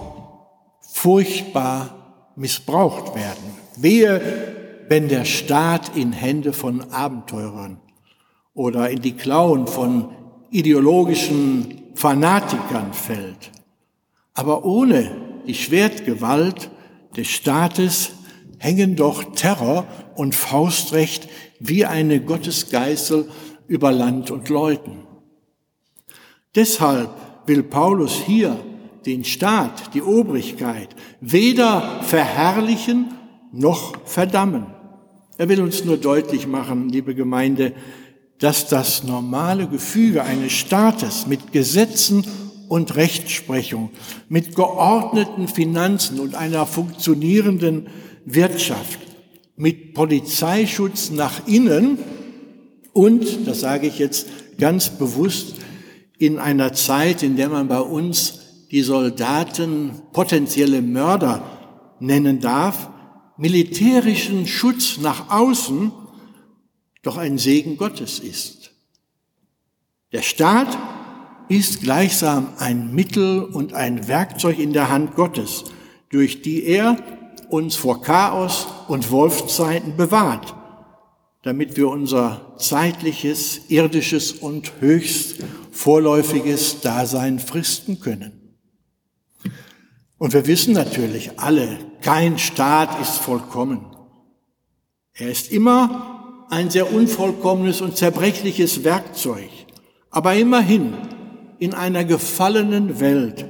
furchtbar 0.82 2.34
missbraucht 2.36 3.16
werden. 3.16 3.58
Wehe, 3.78 4.86
wenn 4.90 5.08
der 5.08 5.26
Staat 5.26 5.96
in 5.96 6.12
Hände 6.12 6.54
von 6.54 6.92
Abenteurern 6.92 7.80
oder 8.54 8.90
in 8.92 9.02
die 9.02 9.14
Klauen 9.14 9.66
von 9.66 10.10
ideologischen 10.52 11.81
Fanatikern 11.96 12.94
fällt. 12.94 13.52
Aber 14.34 14.66
ohne 14.66 15.12
die 15.48 15.56
Schwertgewalt 15.56 16.70
des 17.16 17.28
Staates 17.28 18.12
hängen 18.58 18.96
doch 18.96 19.36
Terror 19.36 19.86
und 20.16 20.36
Faustrecht 20.36 21.28
wie 21.60 21.86
eine 21.86 22.22
Gottesgeißel 22.22 23.30
über 23.68 23.92
Land 23.92 24.32
und 24.32 24.50
Leuten. 24.50 25.08
Deshalb 26.56 27.10
will 27.46 27.64
Paulus 27.64 28.14
hier 28.14 28.58
den 29.06 29.24
Staat, 29.24 29.94
die 29.94 30.02
Obrigkeit, 30.02 30.90
weder 31.22 32.02
verherrlichen 32.04 33.14
noch 33.52 34.06
verdammen. 34.06 34.68
Er 35.38 35.50
will 35.50 35.62
uns 35.62 35.86
nur 35.86 35.98
deutlich 35.98 36.46
machen, 36.46 36.90
liebe 36.90 37.16
Gemeinde, 37.16 37.74
dass 38.42 38.68
das 38.68 39.04
normale 39.04 39.68
Gefüge 39.68 40.24
eines 40.24 40.52
Staates 40.52 41.28
mit 41.28 41.54
Gesetzen 41.54 42.26
und 42.68 42.96
Rechtsprechung, 42.96 43.92
mit 44.30 44.56
geordneten 44.56 45.48
Finanzen 45.48 46.20
und 46.20 46.34
einer 46.34 46.66
funktionierenden 46.66 47.88
Wirtschaft, 48.26 49.00
mit 49.56 49.94
Polizeischutz 49.94 51.12
nach 51.12 51.48
innen 51.48 52.00
und, 52.94 53.46
das 53.46 53.60
sage 53.60 53.88
ich 53.88 54.00
jetzt 54.00 54.28
ganz 54.58 54.90
bewusst, 54.90 55.56
in 56.18 56.40
einer 56.40 56.74
Zeit, 56.74 57.24
in 57.24 57.36
der 57.36 57.50
man 57.50 57.68
bei 57.68 57.80
uns 57.80 58.40
die 58.72 58.82
Soldaten 58.82 59.92
potenzielle 60.14 60.82
Mörder 60.82 61.44
nennen 62.00 62.40
darf, 62.40 62.90
militärischen 63.38 64.48
Schutz 64.48 64.98
nach 65.00 65.30
außen 65.30 65.92
doch 67.02 67.18
ein 67.18 67.38
Segen 67.38 67.78
Gottes 67.78 68.20
ist. 68.20 68.72
Der 70.12 70.22
Staat 70.22 70.78
ist 71.50 71.82
gleichsam 71.82 72.54
ein 72.60 72.94
Mittel 72.94 73.44
und 73.44 73.74
ein 73.74 74.08
Werkzeug 74.08 74.60
in 74.60 74.74
der 74.74 74.90
Hand 74.90 75.16
Gottes, 75.16 75.66
durch 76.10 76.42
die 76.42 76.64
er 76.64 76.98
uns 77.50 77.76
vor 77.76 78.02
Chaos 78.02 78.68
und 78.88 79.12
Wolfzeiten 79.12 79.98
bewahrt, 79.98 80.56
damit 81.44 81.76
wir 81.76 81.90
unser 81.90 82.56
zeitliches, 82.58 83.70
irdisches 83.70 84.32
und 84.32 84.74
höchst 84.80 85.44
vorläufiges 85.72 86.82
Dasein 86.82 87.40
fristen 87.40 88.00
können. 88.00 88.56
Und 90.18 90.34
wir 90.34 90.46
wissen 90.46 90.74
natürlich 90.74 91.40
alle, 91.40 91.80
kein 92.02 92.38
Staat 92.38 93.02
ist 93.02 93.18
vollkommen. 93.18 93.86
Er 95.14 95.32
ist 95.32 95.52
immer 95.52 96.11
ein 96.52 96.70
sehr 96.70 96.94
unvollkommenes 96.94 97.82
und 97.82 97.98
zerbrechliches 97.98 98.84
Werkzeug. 98.84 99.50
Aber 100.10 100.36
immerhin 100.36 100.94
in 101.60 101.74
einer 101.74 102.04
gefallenen 102.04 103.00
Welt, 103.00 103.46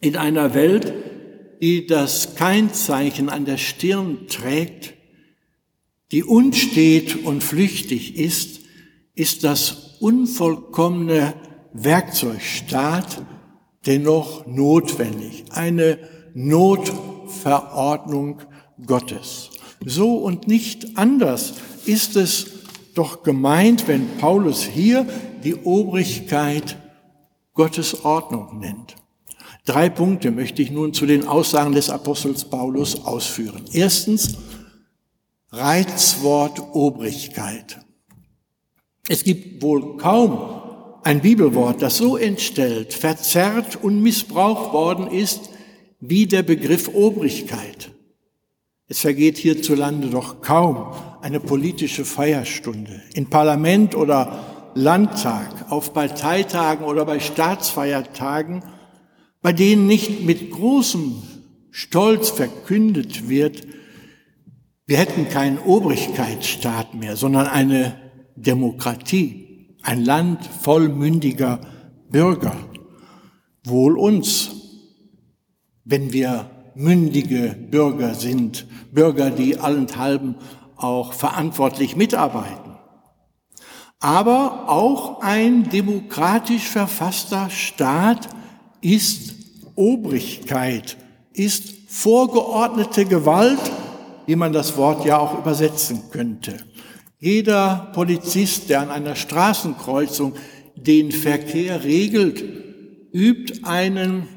in 0.00 0.16
einer 0.16 0.54
Welt, 0.54 0.94
die 1.60 1.86
das 1.86 2.34
Keinzeichen 2.34 3.28
an 3.28 3.44
der 3.44 3.58
Stirn 3.58 4.26
trägt, 4.28 4.94
die 6.10 6.24
unstet 6.24 7.24
und 7.24 7.44
flüchtig 7.44 8.16
ist, 8.16 8.60
ist 9.14 9.44
das 9.44 9.98
unvollkommene 10.00 11.34
Werkzeugstaat 11.74 13.22
dennoch 13.84 14.46
notwendig, 14.46 15.44
eine 15.50 15.98
Notverordnung 16.32 18.40
Gottes. 18.86 19.50
So 19.84 20.16
und 20.16 20.48
nicht 20.48 20.96
anders 20.96 21.52
ist 21.86 22.16
es 22.16 22.46
doch 22.94 23.22
gemeint, 23.22 23.88
wenn 23.88 24.16
Paulus 24.18 24.62
hier 24.62 25.06
die 25.44 25.54
Obrigkeit 25.54 26.76
Gottes 27.54 28.04
Ordnung 28.04 28.58
nennt. 28.58 28.96
Drei 29.64 29.88
Punkte 29.88 30.30
möchte 30.30 30.62
ich 30.62 30.70
nun 30.70 30.94
zu 30.94 31.06
den 31.06 31.26
Aussagen 31.26 31.72
des 31.72 31.90
Apostels 31.90 32.44
Paulus 32.44 33.04
ausführen. 33.04 33.64
Erstens, 33.72 34.36
Reizwort 35.50 36.60
Obrigkeit. 36.72 37.78
Es 39.08 39.24
gibt 39.24 39.62
wohl 39.62 39.96
kaum 39.96 40.62
ein 41.02 41.20
Bibelwort, 41.20 41.82
das 41.82 41.96
so 41.98 42.16
entstellt, 42.16 42.92
verzerrt 42.92 43.82
und 43.82 44.02
missbraucht 44.02 44.72
worden 44.72 45.06
ist 45.06 45.50
wie 46.00 46.26
der 46.26 46.42
Begriff 46.42 46.88
Obrigkeit. 46.92 47.90
Es 48.88 49.00
vergeht 49.00 49.38
hierzulande 49.38 50.08
doch 50.08 50.40
kaum 50.40 50.92
eine 51.26 51.40
politische 51.40 52.04
Feierstunde 52.04 53.02
in 53.14 53.28
Parlament 53.28 53.96
oder 53.96 54.70
Landtag, 54.76 55.72
auf 55.72 55.92
Parteitagen 55.92 56.86
oder 56.86 57.04
bei 57.04 57.18
Staatsfeiertagen, 57.18 58.62
bei 59.42 59.52
denen 59.52 59.88
nicht 59.88 60.24
mit 60.24 60.52
großem 60.52 61.20
stolz 61.72 62.30
verkündet 62.30 63.28
wird, 63.28 63.66
wir 64.86 64.98
hätten 64.98 65.28
keinen 65.28 65.58
Obrigkeitsstaat 65.58 66.94
mehr, 66.94 67.16
sondern 67.16 67.48
eine 67.48 67.96
Demokratie, 68.36 69.74
ein 69.82 70.04
Land 70.04 70.46
vollmündiger 70.62 71.60
Bürger. 72.08 72.56
Wohl 73.64 73.98
uns, 73.98 74.52
wenn 75.82 76.12
wir 76.12 76.48
mündige 76.76 77.56
Bürger 77.68 78.14
sind, 78.14 78.68
Bürger, 78.92 79.30
die 79.30 79.58
allenthalben 79.58 80.36
auch 80.76 81.12
verantwortlich 81.12 81.96
mitarbeiten. 81.96 82.76
Aber 83.98 84.68
auch 84.68 85.22
ein 85.22 85.70
demokratisch 85.70 86.68
verfasster 86.68 87.50
Staat 87.50 88.28
ist 88.80 89.34
Obrigkeit, 89.74 90.96
ist 91.32 91.74
vorgeordnete 91.88 93.04
Gewalt, 93.04 93.60
wie 94.26 94.36
man 94.36 94.52
das 94.52 94.76
Wort 94.76 95.04
ja 95.04 95.18
auch 95.18 95.38
übersetzen 95.38 96.10
könnte. 96.10 96.58
Jeder 97.18 97.90
Polizist, 97.94 98.68
der 98.68 98.82
an 98.82 98.90
einer 98.90 99.16
Straßenkreuzung 99.16 100.34
den 100.74 101.12
Verkehr 101.12 101.84
regelt, 101.84 102.44
übt 103.12 103.64
einen 103.64 104.28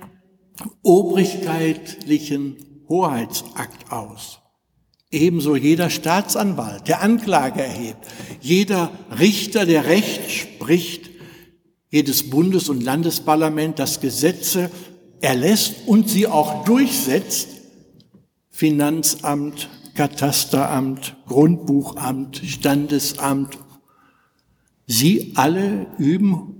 obrigkeitlichen 0.83 2.85
Hoheitsakt 2.87 3.91
aus. 3.91 4.38
Ebenso 5.11 5.55
jeder 5.55 5.89
Staatsanwalt, 5.89 6.87
der 6.87 7.01
Anklage 7.01 7.61
erhebt, 7.63 8.05
jeder 8.41 8.91
Richter, 9.19 9.65
der 9.65 9.85
Recht 9.85 10.29
spricht, 10.29 11.09
jedes 11.89 12.29
Bundes- 12.29 12.69
und 12.69 12.83
Landesparlament, 12.83 13.79
das 13.79 14.01
Gesetze 14.01 14.69
erlässt 15.19 15.87
und 15.87 16.09
sie 16.09 16.27
auch 16.27 16.63
durchsetzt, 16.63 17.49
Finanzamt, 18.51 19.69
Katasteramt, 19.95 21.17
Grundbuchamt, 21.25 22.37
Standesamt, 22.45 23.57
sie 24.85 25.33
alle 25.35 25.87
üben 25.97 26.55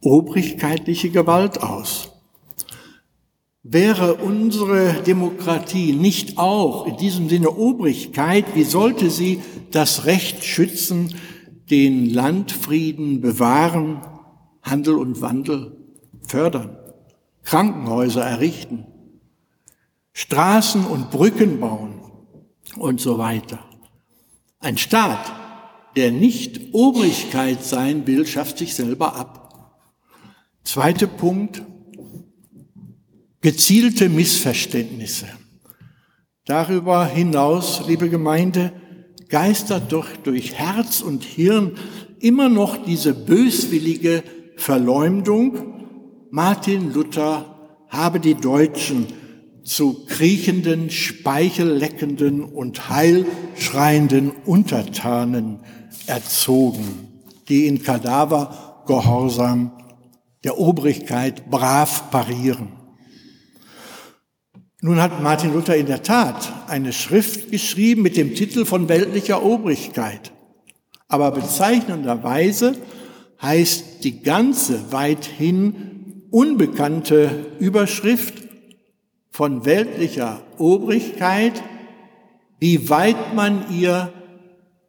obrigkeitliche 0.00 1.10
Gewalt 1.10 1.60
aus. 1.62 2.15
Wäre 3.68 4.14
unsere 4.14 5.02
Demokratie 5.02 5.92
nicht 5.92 6.38
auch 6.38 6.86
in 6.86 6.96
diesem 6.98 7.28
Sinne 7.28 7.50
Obrigkeit, 7.50 8.44
wie 8.54 8.62
sollte 8.62 9.10
sie 9.10 9.42
das 9.72 10.04
Recht 10.06 10.44
schützen, 10.44 11.16
den 11.68 12.08
Landfrieden 12.08 13.20
bewahren, 13.20 14.02
Handel 14.62 14.94
und 14.94 15.20
Wandel 15.20 15.76
fördern, 16.28 16.76
Krankenhäuser 17.42 18.24
errichten, 18.24 18.86
Straßen 20.12 20.84
und 20.84 21.10
Brücken 21.10 21.58
bauen 21.58 22.00
und 22.76 23.00
so 23.00 23.18
weiter. 23.18 23.58
Ein 24.60 24.78
Staat, 24.78 25.32
der 25.96 26.12
nicht 26.12 26.72
Obrigkeit 26.72 27.64
sein 27.64 28.06
will, 28.06 28.28
schafft 28.28 28.58
sich 28.58 28.76
selber 28.76 29.16
ab. 29.16 29.80
Zweiter 30.62 31.08
Punkt, 31.08 31.62
gezielte 33.46 34.08
Missverständnisse. 34.08 35.26
Darüber 36.46 37.06
hinaus, 37.06 37.80
liebe 37.86 38.10
Gemeinde, 38.10 38.72
geistert 39.28 39.92
doch 39.92 40.08
durch 40.24 40.54
Herz 40.54 41.00
und 41.00 41.22
Hirn 41.22 41.76
immer 42.18 42.48
noch 42.48 42.84
diese 42.84 43.14
böswillige 43.14 44.24
Verleumdung. 44.56 46.26
Martin 46.32 46.92
Luther 46.92 47.70
habe 47.88 48.18
die 48.18 48.34
Deutschen 48.34 49.06
zu 49.62 50.04
kriechenden, 50.06 50.90
speichelleckenden 50.90 52.42
und 52.42 52.90
heilschreienden 52.90 54.32
Untertanen 54.44 55.60
erzogen, 56.08 57.22
die 57.48 57.68
in 57.68 57.80
Kadavergehorsam 57.80 59.70
der 60.42 60.58
Obrigkeit 60.58 61.48
brav 61.48 62.10
parieren. 62.10 62.75
Nun 64.86 65.02
hat 65.02 65.20
Martin 65.20 65.52
Luther 65.52 65.76
in 65.76 65.86
der 65.86 66.04
Tat 66.04 66.52
eine 66.68 66.92
Schrift 66.92 67.50
geschrieben 67.50 68.02
mit 68.02 68.16
dem 68.16 68.36
Titel 68.36 68.64
von 68.64 68.88
weltlicher 68.88 69.42
Obrigkeit. 69.42 70.30
Aber 71.08 71.32
bezeichnenderweise 71.32 72.76
heißt 73.42 74.04
die 74.04 74.22
ganze 74.22 74.92
weithin 74.92 76.28
unbekannte 76.30 77.46
Überschrift 77.58 78.34
von 79.32 79.64
weltlicher 79.64 80.40
Obrigkeit, 80.56 81.60
wie 82.60 82.88
weit 82.88 83.34
man 83.34 83.64
ihr 83.76 84.12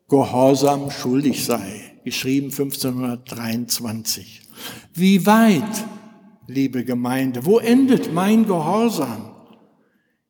Gehorsam 0.10 0.92
schuldig 0.92 1.44
sei, 1.44 1.82
geschrieben 2.06 2.52
1523. 2.52 4.44
Wie 4.94 5.26
weit, 5.26 5.64
liebe 6.46 6.86
Gemeinde, 6.86 7.48
wo 7.48 7.58
endet 7.58 8.14
mein 8.14 8.46
Gehorsam? 8.46 9.37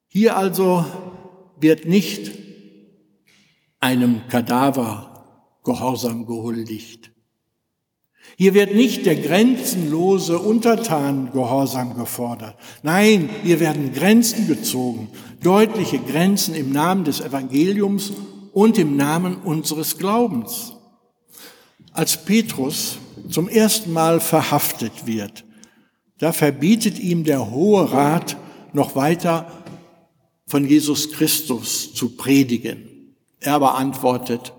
Hier 0.07 0.37
also 0.37 0.85
wird 1.59 1.85
nicht 1.85 2.31
einem 3.79 4.21
Kadaver 4.29 5.13
Gehorsam 5.63 6.25
gehuldigt. 6.25 7.11
Hier 8.37 8.53
wird 8.53 8.73
nicht 8.73 9.05
der 9.05 9.15
grenzenlose 9.15 10.39
Untertan 10.39 11.31
Gehorsam 11.31 11.95
gefordert. 11.95 12.55
Nein, 12.83 13.29
hier 13.43 13.59
werden 13.59 13.93
Grenzen 13.93 14.47
gezogen, 14.47 15.09
deutliche 15.41 15.99
Grenzen 15.99 16.55
im 16.55 16.71
Namen 16.71 17.03
des 17.03 17.19
Evangeliums 17.19 18.13
und 18.53 18.77
im 18.77 18.95
Namen 18.95 19.35
unseres 19.37 19.97
Glaubens. 19.97 20.73
Als 21.91 22.23
Petrus 22.23 22.97
zum 23.29 23.49
ersten 23.49 23.91
Mal 23.91 24.19
verhaftet 24.19 25.05
wird, 25.05 25.43
da 26.19 26.31
verbietet 26.31 26.99
ihm 26.99 27.23
der 27.23 27.51
Hohe 27.51 27.91
Rat 27.91 28.37
noch 28.73 28.95
weiter 28.95 29.51
von 30.47 30.65
Jesus 30.65 31.11
Christus 31.11 31.93
zu 31.93 32.15
predigen. 32.15 33.13
Er 33.39 33.53
aber 33.53 33.75
antwortet 33.75 34.53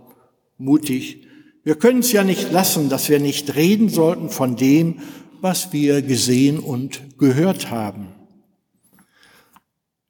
mutig, 0.58 1.26
wir 1.64 1.74
können 1.74 2.00
es 2.00 2.12
ja 2.12 2.24
nicht 2.24 2.52
lassen, 2.52 2.88
dass 2.88 3.08
wir 3.08 3.18
nicht 3.18 3.56
reden 3.56 3.88
sollten 3.88 4.30
von 4.30 4.56
dem, 4.56 5.00
was 5.40 5.72
wir 5.72 6.02
gesehen 6.02 6.58
und 6.60 7.18
gehört 7.18 7.70
haben. 7.70 8.08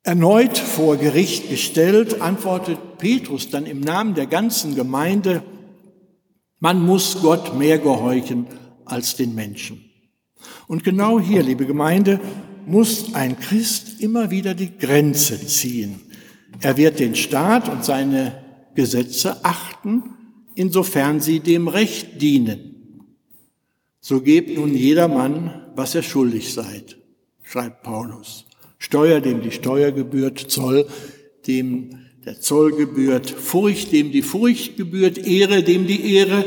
Erneut 0.02 0.56
vor 0.56 0.96
Gericht 0.96 1.50
gestellt, 1.50 2.20
antwortet 2.20 2.98
Petrus 2.98 3.50
dann 3.50 3.66
im 3.66 3.80
Namen 3.80 4.14
der 4.14 4.26
ganzen 4.26 4.74
Gemeinde, 4.74 5.42
man 6.60 6.84
muss 6.84 7.20
Gott 7.22 7.56
mehr 7.56 7.78
gehorchen 7.78 8.46
als 8.84 9.16
den 9.16 9.34
Menschen. 9.34 9.84
Und 10.66 10.82
genau 10.82 11.20
hier, 11.20 11.42
liebe 11.42 11.66
Gemeinde, 11.66 12.20
muss 12.68 13.14
ein 13.14 13.38
Christ 13.38 14.00
immer 14.00 14.30
wieder 14.30 14.54
die 14.54 14.76
Grenze 14.76 15.44
ziehen. 15.46 16.00
Er 16.60 16.76
wird 16.76 16.98
den 16.98 17.14
Staat 17.14 17.68
und 17.68 17.84
seine 17.84 18.44
Gesetze 18.74 19.44
achten, 19.44 20.02
insofern 20.54 21.20
sie 21.20 21.40
dem 21.40 21.68
Recht 21.68 22.20
dienen. 22.20 23.04
So 24.00 24.20
gebt 24.20 24.56
nun 24.56 24.74
jedermann, 24.74 25.66
was 25.74 25.94
er 25.94 26.02
schuldig 26.02 26.52
seid, 26.52 26.98
schreibt 27.42 27.82
Paulus. 27.82 28.46
Steuer, 28.78 29.20
dem 29.20 29.42
die 29.42 29.50
Steuer 29.50 29.92
gebührt, 29.92 30.38
Zoll, 30.38 30.86
dem 31.46 31.90
der 32.24 32.40
Zoll 32.40 32.72
gebührt, 32.72 33.30
Furcht, 33.30 33.92
dem 33.92 34.12
die 34.12 34.22
Furcht 34.22 34.76
gebührt, 34.76 35.18
Ehre, 35.18 35.62
dem 35.62 35.86
die 35.86 36.14
Ehre 36.14 36.44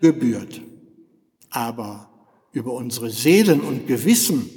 gebührt. 0.00 0.60
Aber 1.50 2.10
über 2.52 2.72
unsere 2.72 3.10
Seelen 3.10 3.60
und 3.60 3.86
Gewissen 3.86 4.48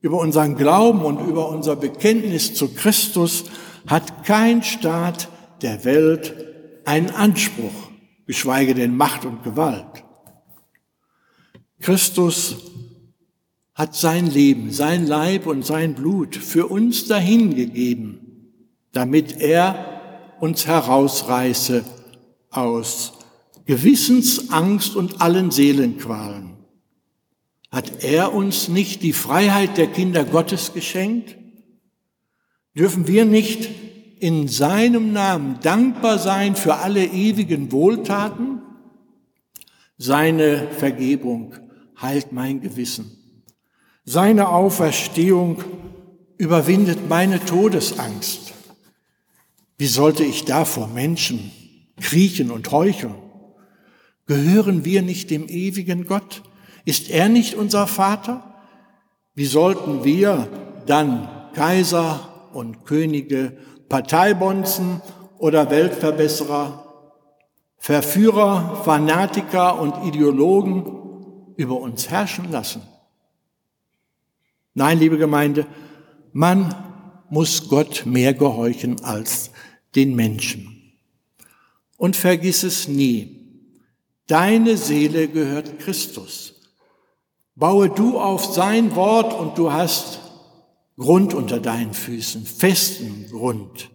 über 0.00 0.18
unseren 0.18 0.56
Glauben 0.56 1.02
und 1.02 1.20
über 1.28 1.48
unser 1.48 1.76
Bekenntnis 1.76 2.54
zu 2.54 2.68
Christus 2.68 3.44
hat 3.86 4.24
kein 4.24 4.62
Staat 4.62 5.28
der 5.62 5.84
Welt 5.84 6.34
einen 6.84 7.10
Anspruch, 7.10 7.90
geschweige 8.26 8.74
denn 8.74 8.96
Macht 8.96 9.24
und 9.24 9.42
Gewalt. 9.42 10.04
Christus 11.80 12.56
hat 13.74 13.94
sein 13.94 14.26
Leben, 14.26 14.72
sein 14.72 15.06
Leib 15.06 15.46
und 15.46 15.64
sein 15.64 15.94
Blut 15.94 16.36
für 16.36 16.66
uns 16.66 17.06
dahingegeben, 17.06 18.52
damit 18.92 19.40
er 19.40 20.36
uns 20.40 20.66
herausreiße 20.66 21.84
aus 22.50 23.12
Gewissensangst 23.66 24.96
und 24.96 25.20
allen 25.20 25.50
Seelenqualen. 25.50 26.49
Hat 27.70 28.02
er 28.02 28.34
uns 28.34 28.68
nicht 28.68 29.02
die 29.02 29.12
Freiheit 29.12 29.76
der 29.76 29.86
Kinder 29.86 30.24
Gottes 30.24 30.72
geschenkt? 30.72 31.36
Dürfen 32.76 33.06
wir 33.06 33.24
nicht 33.24 33.68
in 34.18 34.48
seinem 34.48 35.12
Namen 35.12 35.60
dankbar 35.62 36.18
sein 36.18 36.56
für 36.56 36.76
alle 36.76 37.04
ewigen 37.04 37.70
Wohltaten? 37.70 38.60
Seine 39.98 40.68
Vergebung 40.72 41.54
heilt 42.00 42.32
mein 42.32 42.60
Gewissen. 42.60 43.16
Seine 44.04 44.48
Auferstehung 44.48 45.62
überwindet 46.38 47.08
meine 47.08 47.44
Todesangst. 47.44 48.52
Wie 49.78 49.86
sollte 49.86 50.24
ich 50.24 50.44
da 50.44 50.64
vor 50.64 50.88
Menschen 50.88 51.52
kriechen 52.00 52.50
und 52.50 52.70
heucheln? 52.72 53.14
Gehören 54.26 54.84
wir 54.84 55.02
nicht 55.02 55.30
dem 55.30 55.48
ewigen 55.48 56.06
Gott? 56.06 56.42
Ist 56.84 57.10
er 57.10 57.28
nicht 57.28 57.54
unser 57.54 57.86
Vater? 57.86 58.42
Wie 59.34 59.46
sollten 59.46 60.04
wir 60.04 60.48
dann 60.86 61.28
Kaiser 61.54 62.50
und 62.52 62.84
Könige, 62.84 63.56
Parteibonzen 63.88 65.00
oder 65.38 65.70
Weltverbesserer, 65.70 66.86
Verführer, 67.76 68.82
Fanatiker 68.84 69.80
und 69.80 70.06
Ideologen 70.06 71.54
über 71.56 71.76
uns 71.76 72.10
herrschen 72.10 72.50
lassen? 72.50 72.82
Nein, 74.74 74.98
liebe 74.98 75.18
Gemeinde, 75.18 75.66
man 76.32 76.74
muss 77.28 77.68
Gott 77.68 78.04
mehr 78.06 78.34
gehorchen 78.34 79.02
als 79.02 79.50
den 79.94 80.14
Menschen. 80.14 80.92
Und 81.96 82.16
vergiss 82.16 82.62
es 82.62 82.88
nie, 82.88 83.36
deine 84.26 84.76
Seele 84.76 85.28
gehört 85.28 85.78
Christus. 85.80 86.59
Baue 87.60 87.90
du 87.90 88.18
auf 88.18 88.46
sein 88.46 88.96
Wort 88.96 89.38
und 89.38 89.58
du 89.58 89.70
hast 89.70 90.20
Grund 90.96 91.34
unter 91.34 91.60
deinen 91.60 91.92
Füßen, 91.92 92.46
festen 92.46 93.26
Grund. 93.30 93.90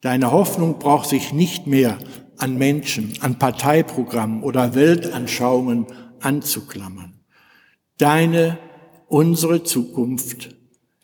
Deine 0.00 0.30
Hoffnung 0.30 0.78
braucht 0.78 1.08
sich 1.08 1.32
nicht 1.32 1.66
mehr 1.66 1.98
an 2.38 2.56
Menschen, 2.56 3.14
an 3.20 3.36
Parteiprogrammen 3.36 4.44
oder 4.44 4.76
Weltanschauungen 4.76 5.86
anzuklammern. 6.20 7.18
Deine, 7.98 8.58
unsere 9.08 9.64
Zukunft 9.64 10.54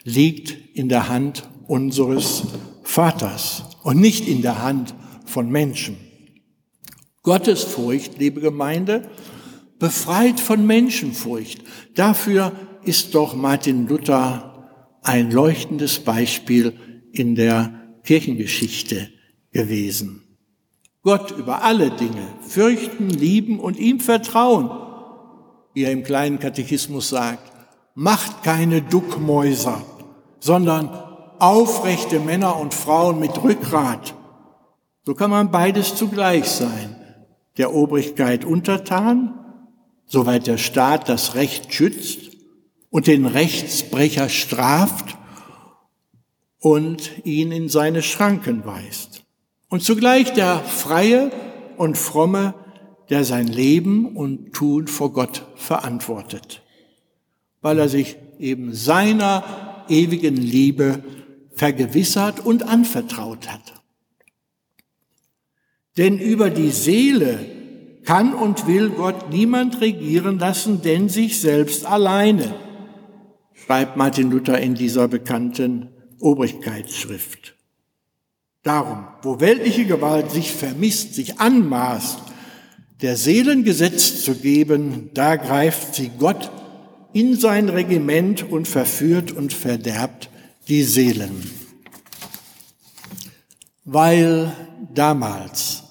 liegt 0.04 0.76
in 0.76 0.88
der 0.88 1.08
Hand 1.08 1.50
unseres 1.66 2.44
Vaters 2.84 3.64
und 3.82 3.98
nicht 3.98 4.28
in 4.28 4.42
der 4.42 4.62
Hand 4.62 4.94
von 5.26 5.50
Menschen. 5.50 5.96
Gottesfurcht, 7.24 8.16
liebe 8.20 8.40
Gemeinde, 8.40 9.10
befreit 9.80 10.38
von 10.38 10.64
Menschenfurcht. 10.64 11.62
Dafür 11.96 12.52
ist 12.84 13.16
doch 13.16 13.34
Martin 13.34 13.88
Luther 13.88 14.68
ein 15.02 15.32
leuchtendes 15.32 15.98
Beispiel 15.98 16.74
in 17.10 17.34
der 17.34 17.72
Kirchengeschichte 18.04 19.08
gewesen. 19.50 20.22
Gott 21.02 21.30
über 21.32 21.64
alle 21.64 21.90
Dinge 21.90 22.28
fürchten, 22.42 23.08
lieben 23.08 23.58
und 23.58 23.78
ihm 23.78 24.00
vertrauen, 24.00 24.70
wie 25.72 25.84
er 25.84 25.92
im 25.92 26.04
kleinen 26.04 26.38
Katechismus 26.38 27.08
sagt, 27.08 27.50
macht 27.94 28.42
keine 28.42 28.82
Duckmäuser, 28.82 29.82
sondern 30.40 30.90
aufrechte 31.38 32.20
Männer 32.20 32.60
und 32.60 32.74
Frauen 32.74 33.18
mit 33.18 33.42
Rückgrat. 33.42 34.14
So 35.04 35.14
kann 35.14 35.30
man 35.30 35.50
beides 35.50 35.94
zugleich 35.94 36.44
sein. 36.44 36.96
Der 37.56 37.74
Obrigkeit 37.74 38.44
untertan 38.44 39.39
soweit 40.10 40.48
der 40.48 40.58
Staat 40.58 41.08
das 41.08 41.36
Recht 41.36 41.72
schützt 41.72 42.32
und 42.90 43.06
den 43.06 43.26
Rechtsbrecher 43.26 44.28
straft 44.28 45.16
und 46.58 47.24
ihn 47.24 47.52
in 47.52 47.68
seine 47.68 48.02
Schranken 48.02 48.66
weist. 48.66 49.22
Und 49.68 49.84
zugleich 49.84 50.32
der 50.32 50.58
Freie 50.58 51.30
und 51.76 51.96
Fromme, 51.96 52.54
der 53.08 53.24
sein 53.24 53.46
Leben 53.46 54.16
und 54.16 54.52
Tun 54.52 54.88
vor 54.88 55.12
Gott 55.12 55.46
verantwortet, 55.54 56.62
weil 57.60 57.78
er 57.78 57.88
sich 57.88 58.16
eben 58.40 58.74
seiner 58.74 59.84
ewigen 59.88 60.36
Liebe 60.36 61.04
vergewissert 61.54 62.44
und 62.44 62.64
anvertraut 62.64 63.48
hat. 63.48 63.74
Denn 65.96 66.18
über 66.18 66.50
die 66.50 66.70
Seele 66.70 67.59
kann 68.04 68.34
und 68.34 68.66
will 68.66 68.90
Gott 68.90 69.30
niemand 69.30 69.80
regieren 69.80 70.38
lassen, 70.38 70.82
denn 70.82 71.08
sich 71.08 71.40
selbst 71.40 71.84
alleine, 71.84 72.54
schreibt 73.52 73.96
Martin 73.96 74.30
Luther 74.30 74.58
in 74.58 74.74
dieser 74.74 75.08
bekannten 75.08 75.90
Obrigkeitsschrift. 76.18 77.56
Darum, 78.62 79.06
wo 79.22 79.40
weltliche 79.40 79.86
Gewalt 79.86 80.30
sich 80.30 80.52
vermisst, 80.52 81.14
sich 81.14 81.40
anmaßt, 81.40 82.20
der 83.00 83.16
Seelengesetz 83.16 84.22
zu 84.22 84.34
geben, 84.34 85.10
da 85.14 85.36
greift 85.36 85.94
sie 85.94 86.10
Gott 86.18 86.50
in 87.12 87.36
sein 87.36 87.68
Regiment 87.68 88.50
und 88.50 88.68
verführt 88.68 89.32
und 89.32 89.52
verderbt 89.52 90.28
die 90.68 90.82
Seelen. 90.82 91.50
Weil 93.84 94.52
damals 94.92 95.84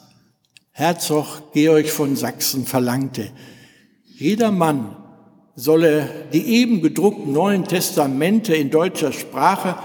Herzog 0.80 1.52
Georg 1.52 1.89
von 1.89 2.15
Sachsen 2.15 2.65
verlangte, 2.65 3.32
jeder 4.06 4.50
Mann 4.50 4.96
solle 5.54 6.08
die 6.32 6.46
eben 6.46 6.82
gedruckten 6.82 7.34
Neuen 7.34 7.65
Testamente 7.65 8.56
in 8.56 8.70
deutscher 8.70 9.12
Sprache 9.12 9.76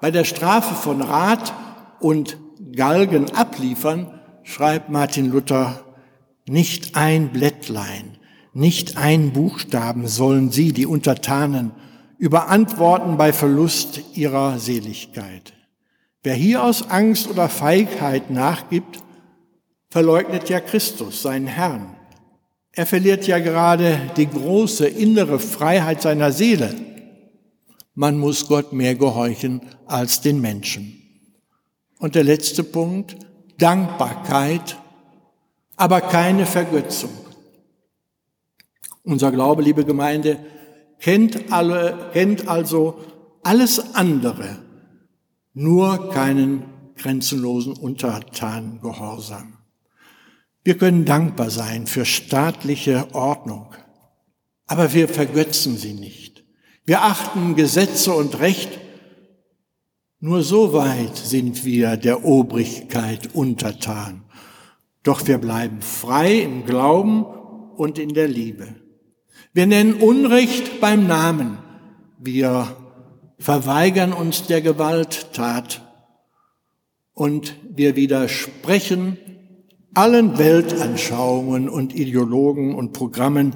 bei 0.00 0.10
der 0.10 0.24
Strafe 0.24 0.74
von 0.74 1.02
Rat 1.02 1.52
und 2.00 2.38
Galgen 2.74 3.30
abliefern, 3.34 4.20
schreibt 4.42 4.88
Martin 4.88 5.30
Luther, 5.30 5.84
nicht 6.48 6.96
ein 6.96 7.28
Blättlein, 7.28 8.16
nicht 8.54 8.96
ein 8.96 9.34
Buchstaben 9.34 10.08
sollen 10.08 10.50
sie, 10.50 10.72
die 10.72 10.86
Untertanen, 10.86 11.72
überantworten 12.16 13.18
bei 13.18 13.34
Verlust 13.34 14.00
ihrer 14.14 14.58
Seligkeit. 14.58 15.52
Wer 16.22 16.32
hier 16.32 16.64
aus 16.64 16.88
Angst 16.88 17.28
oder 17.28 17.50
Feigheit 17.50 18.30
nachgibt, 18.30 19.02
verleugnet 19.90 20.48
ja 20.48 20.60
Christus, 20.60 21.22
seinen 21.22 21.46
Herrn. 21.46 21.96
Er 22.72 22.86
verliert 22.86 23.26
ja 23.26 23.38
gerade 23.38 24.10
die 24.16 24.28
große 24.28 24.86
innere 24.86 25.38
Freiheit 25.38 26.02
seiner 26.02 26.30
Seele. 26.30 26.74
Man 27.94 28.18
muss 28.18 28.46
Gott 28.46 28.72
mehr 28.72 28.94
gehorchen 28.94 29.62
als 29.86 30.20
den 30.20 30.40
Menschen. 30.40 31.02
Und 31.98 32.14
der 32.14 32.22
letzte 32.22 32.62
Punkt, 32.62 33.16
Dankbarkeit, 33.58 34.76
aber 35.76 36.00
keine 36.00 36.46
Vergötzung. 36.46 37.10
Unser 39.02 39.32
Glaube, 39.32 39.62
liebe 39.62 39.84
Gemeinde, 39.84 40.38
kennt, 41.00 41.50
alle, 41.50 42.10
kennt 42.12 42.46
also 42.46 43.00
alles 43.42 43.94
andere, 43.94 44.58
nur 45.54 46.10
keinen 46.10 46.64
grenzenlosen 46.96 47.72
Untertangehorsam. 47.72 49.57
Wir 50.68 50.76
können 50.76 51.06
dankbar 51.06 51.48
sein 51.48 51.86
für 51.86 52.04
staatliche 52.04 53.14
Ordnung, 53.14 53.68
aber 54.66 54.92
wir 54.92 55.08
vergötzen 55.08 55.78
sie 55.78 55.94
nicht. 55.94 56.44
Wir 56.84 57.04
achten 57.04 57.56
Gesetze 57.56 58.12
und 58.12 58.38
Recht. 58.38 58.78
Nur 60.20 60.42
so 60.42 60.74
weit 60.74 61.16
sind 61.16 61.64
wir 61.64 61.96
der 61.96 62.22
Obrigkeit 62.26 63.34
untertan. 63.34 64.24
Doch 65.02 65.26
wir 65.26 65.38
bleiben 65.38 65.80
frei 65.80 66.40
im 66.40 66.66
Glauben 66.66 67.24
und 67.24 67.98
in 67.98 68.12
der 68.12 68.28
Liebe. 68.28 68.68
Wir 69.54 69.66
nennen 69.66 69.94
Unrecht 69.94 70.82
beim 70.82 71.06
Namen. 71.06 71.56
Wir 72.18 72.76
verweigern 73.38 74.12
uns 74.12 74.46
der 74.46 74.60
Gewalttat 74.60 75.80
und 77.14 77.56
wir 77.74 77.96
widersprechen 77.96 79.16
allen 79.94 80.38
Weltanschauungen 80.38 81.68
und 81.68 81.94
Ideologen 81.94 82.74
und 82.74 82.92
Programmen, 82.92 83.54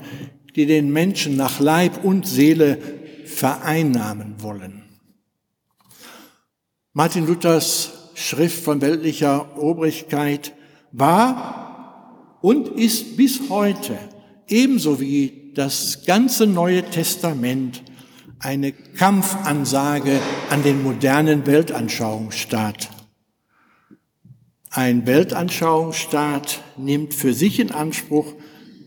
die 0.57 0.67
den 0.67 0.93
Menschen 0.93 1.37
nach 1.37 1.61
Leib 1.61 2.05
und 2.05 2.27
Seele 2.27 2.79
vereinnahmen 3.25 4.35
wollen. 4.39 4.83
Martin 6.93 7.27
Luthers 7.27 8.11
Schrift 8.15 8.63
von 8.63 8.81
weltlicher 8.81 9.59
Obrigkeit 9.59 10.53
war 10.93 12.39
und 12.43 12.69
ist 12.69 13.17
bis 13.17 13.49
heute 13.49 13.97
ebenso 14.47 15.01
wie 15.01 15.53
das 15.55 16.05
ganze 16.05 16.47
Neue 16.47 16.83
Testament 16.83 17.83
eine 18.39 18.73
Kampfansage 18.73 20.19
an 20.51 20.63
den 20.63 20.83
modernen 20.83 21.47
Weltanschauungsstaat. 21.47 22.91
Ein 24.75 25.07
Weltanschauungsstaat 25.07 26.63
nimmt 26.79 27.13
für 27.13 27.35
sich 27.35 27.61
in 27.61 27.73
Anspruch, 27.73 28.33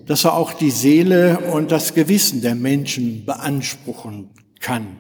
dass 0.08 0.26
er 0.26 0.34
auch 0.34 0.52
die 0.54 0.72
Seele 0.72 1.52
und 1.54 1.70
das 1.70 1.94
Gewissen 1.94 2.42
der 2.42 2.56
Menschen 2.56 3.24
beanspruchen 3.24 4.32
kann. 4.60 5.00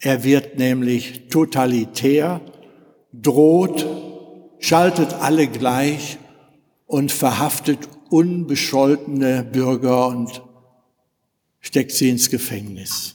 Er 0.00 0.24
wird 0.24 0.58
nämlich 0.58 1.28
totalitär, 1.28 2.40
droht, 3.12 3.86
schaltet 4.58 5.12
alle 5.14 5.46
gleich 5.46 6.18
und 6.86 7.12
verhaftet 7.12 7.88
unbescholtene 8.10 9.44
Bürger 9.44 10.08
und 10.08 10.42
steckt 11.60 11.92
sie 11.92 12.10
ins 12.10 12.28
Gefängnis. 12.28 13.14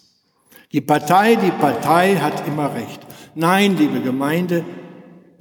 Die 0.71 0.79
Partei, 0.79 1.35
die 1.35 1.51
Partei 1.51 2.15
hat 2.15 2.47
immer 2.47 2.73
recht. 2.73 3.01
Nein, 3.35 3.75
liebe 3.77 3.99
Gemeinde, 3.99 4.63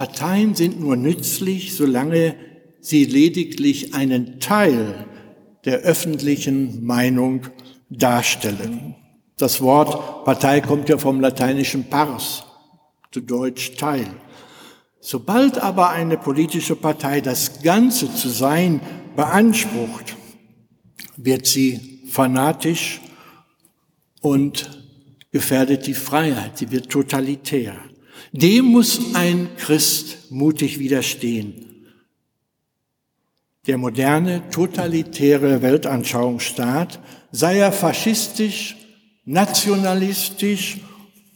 Parteien 0.00 0.54
sind 0.54 0.80
nur 0.80 0.96
nützlich, 0.96 1.74
solange 1.76 2.34
sie 2.80 3.04
lediglich 3.04 3.92
einen 3.92 4.40
Teil 4.40 5.04
der 5.66 5.80
öffentlichen 5.80 6.82
Meinung 6.82 7.42
darstellen. 7.90 8.94
Das 9.36 9.60
Wort 9.60 10.24
Partei 10.24 10.62
kommt 10.62 10.88
ja 10.88 10.96
vom 10.96 11.20
lateinischen 11.20 11.84
pars, 11.84 12.44
zu 13.12 13.20
Deutsch 13.20 13.76
Teil. 13.76 14.06
Sobald 15.00 15.58
aber 15.58 15.90
eine 15.90 16.16
politische 16.16 16.76
Partei 16.76 17.20
das 17.20 17.60
Ganze 17.62 18.10
zu 18.14 18.30
sein 18.30 18.80
beansprucht, 19.16 20.16
wird 21.18 21.46
sie 21.46 22.00
fanatisch 22.08 23.02
und 24.22 24.82
gefährdet 25.30 25.86
die 25.86 25.92
Freiheit, 25.92 26.56
sie 26.56 26.70
wird 26.70 26.88
totalitär. 26.88 27.76
Dem 28.32 28.66
muss 28.66 29.14
ein 29.14 29.48
Christ 29.56 30.30
mutig 30.30 30.78
widerstehen. 30.78 31.66
Der 33.66 33.76
moderne, 33.76 34.48
totalitäre 34.50 35.62
Weltanschauungsstaat, 35.62 37.00
sei 37.32 37.58
er 37.58 37.72
faschistisch, 37.72 38.76
nationalistisch 39.24 40.78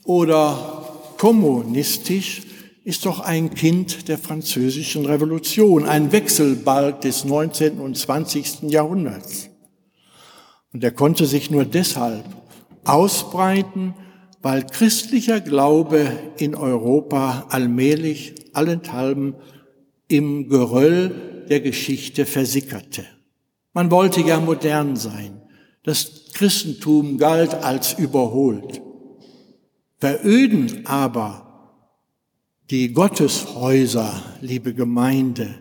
oder 0.04 0.88
kommunistisch, 1.18 2.42
ist 2.84 3.06
doch 3.06 3.20
ein 3.20 3.54
Kind 3.54 4.08
der 4.08 4.18
französischen 4.18 5.06
Revolution, 5.06 5.86
ein 5.86 6.12
Wechselbalg 6.12 7.00
des 7.00 7.24
19. 7.24 7.80
und 7.80 7.96
20. 7.96 8.64
Jahrhunderts. 8.70 9.48
Und 10.72 10.84
er 10.84 10.92
konnte 10.92 11.26
sich 11.26 11.50
nur 11.50 11.64
deshalb 11.64 12.24
ausbreiten, 12.84 13.94
weil 14.44 14.66
christlicher 14.66 15.40
Glaube 15.40 16.06
in 16.36 16.54
Europa 16.54 17.46
allmählich 17.48 18.34
allenthalben 18.52 19.36
im 20.06 20.50
Geröll 20.50 21.46
der 21.48 21.60
Geschichte 21.60 22.26
versickerte. 22.26 23.06
Man 23.72 23.90
wollte 23.90 24.20
ja 24.20 24.38
modern 24.40 24.96
sein. 24.96 25.40
Das 25.82 26.26
Christentum 26.34 27.16
galt 27.16 27.54
als 27.54 27.94
überholt. 27.94 28.82
Veröden 29.96 30.84
aber 30.84 31.80
die 32.68 32.92
Gotteshäuser, 32.92 34.22
liebe 34.42 34.74
Gemeinde, 34.74 35.54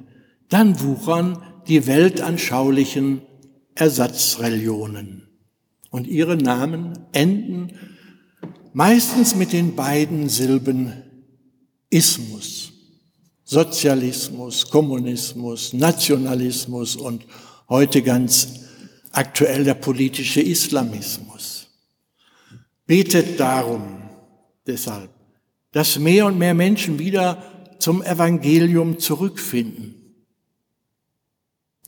dann 0.50 0.82
wuchern 0.82 1.42
die 1.70 1.88
weltanschaulichen 1.88 3.22
Ersatzreligionen. 3.76 5.30
Und 5.90 6.06
ihre 6.06 6.36
Namen 6.36 7.00
enden 7.14 7.72
meistens 8.74 9.36
mit 9.36 9.54
den 9.54 9.76
beiden 9.76 10.30
Silben 10.30 11.04
Ismus, 11.90 12.74
Sozialismus, 13.44 14.70
Kommunismus, 14.70 15.74
Nationalismus 15.74 16.96
und 16.96 17.26
heute 17.70 18.02
ganz 18.02 18.62
aktuell 19.12 19.64
der 19.64 19.76
politische 19.76 20.42
Islamismus. 20.42 21.68
Betet 22.88 23.40
darum 23.40 23.84
deshalb, 24.66 25.10
dass 25.72 26.00
mehr 26.00 26.26
und 26.26 26.38
mehr 26.38 26.54
Menschen 26.54 27.00
wieder 27.00 27.44
zum 27.80 28.02
Evangelium 28.02 28.98
zurückfinden. 29.00 29.96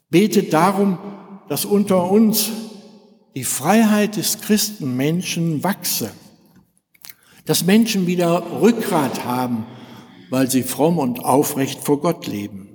Betet 0.09 0.53
darum, 0.53 0.97
dass 1.49 1.65
unter 1.65 2.09
uns 2.09 2.51
die 3.35 3.43
Freiheit 3.43 4.17
des 4.17 4.39
Christenmenschen 4.39 5.63
wachse, 5.63 6.11
dass 7.45 7.65
Menschen 7.65 8.07
wieder 8.07 8.61
Rückgrat 8.61 9.23
haben, 9.23 9.65
weil 10.29 10.49
sie 10.49 10.63
fromm 10.63 10.97
und 10.97 11.23
aufrecht 11.23 11.81
vor 11.81 12.01
Gott 12.01 12.27
leben, 12.27 12.69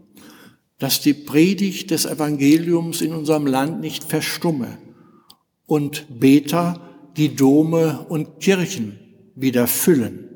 dass 0.79 1.01
die 1.01 1.15
Predigt 1.15 1.91
des 1.91 2.07
Evangeliums 2.07 3.01
in 3.01 3.13
unserem 3.13 3.47
Land 3.47 3.81
nicht 3.81 4.05
verstumme 4.05 4.79
und 5.67 6.07
Beter 6.21 6.81
die 7.17 7.35
Dome 7.35 8.07
und 8.09 8.41
Kirchen 8.41 8.99
wieder 9.35 9.67
füllen. 9.67 10.27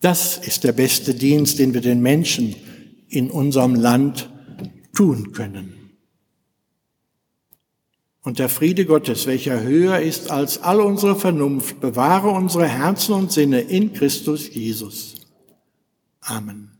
Das 0.00 0.36
ist 0.36 0.64
der 0.64 0.72
beste 0.72 1.14
Dienst, 1.14 1.60
den 1.60 1.74
wir 1.74 1.80
den 1.80 2.02
Menschen 2.02 2.56
in 3.08 3.30
unserem 3.30 3.76
Land 3.76 4.30
tun 4.92 5.32
können. 5.32 5.81
Und 8.22 8.38
der 8.38 8.48
Friede 8.48 8.86
Gottes, 8.86 9.26
welcher 9.26 9.62
höher 9.62 9.98
ist 9.98 10.30
als 10.30 10.62
all 10.62 10.80
unsere 10.80 11.16
Vernunft, 11.16 11.80
bewahre 11.80 12.30
unsere 12.30 12.68
Herzen 12.68 13.14
und 13.14 13.32
Sinne 13.32 13.60
in 13.60 13.92
Christus 13.92 14.52
Jesus. 14.54 15.16
Amen. 16.20 16.71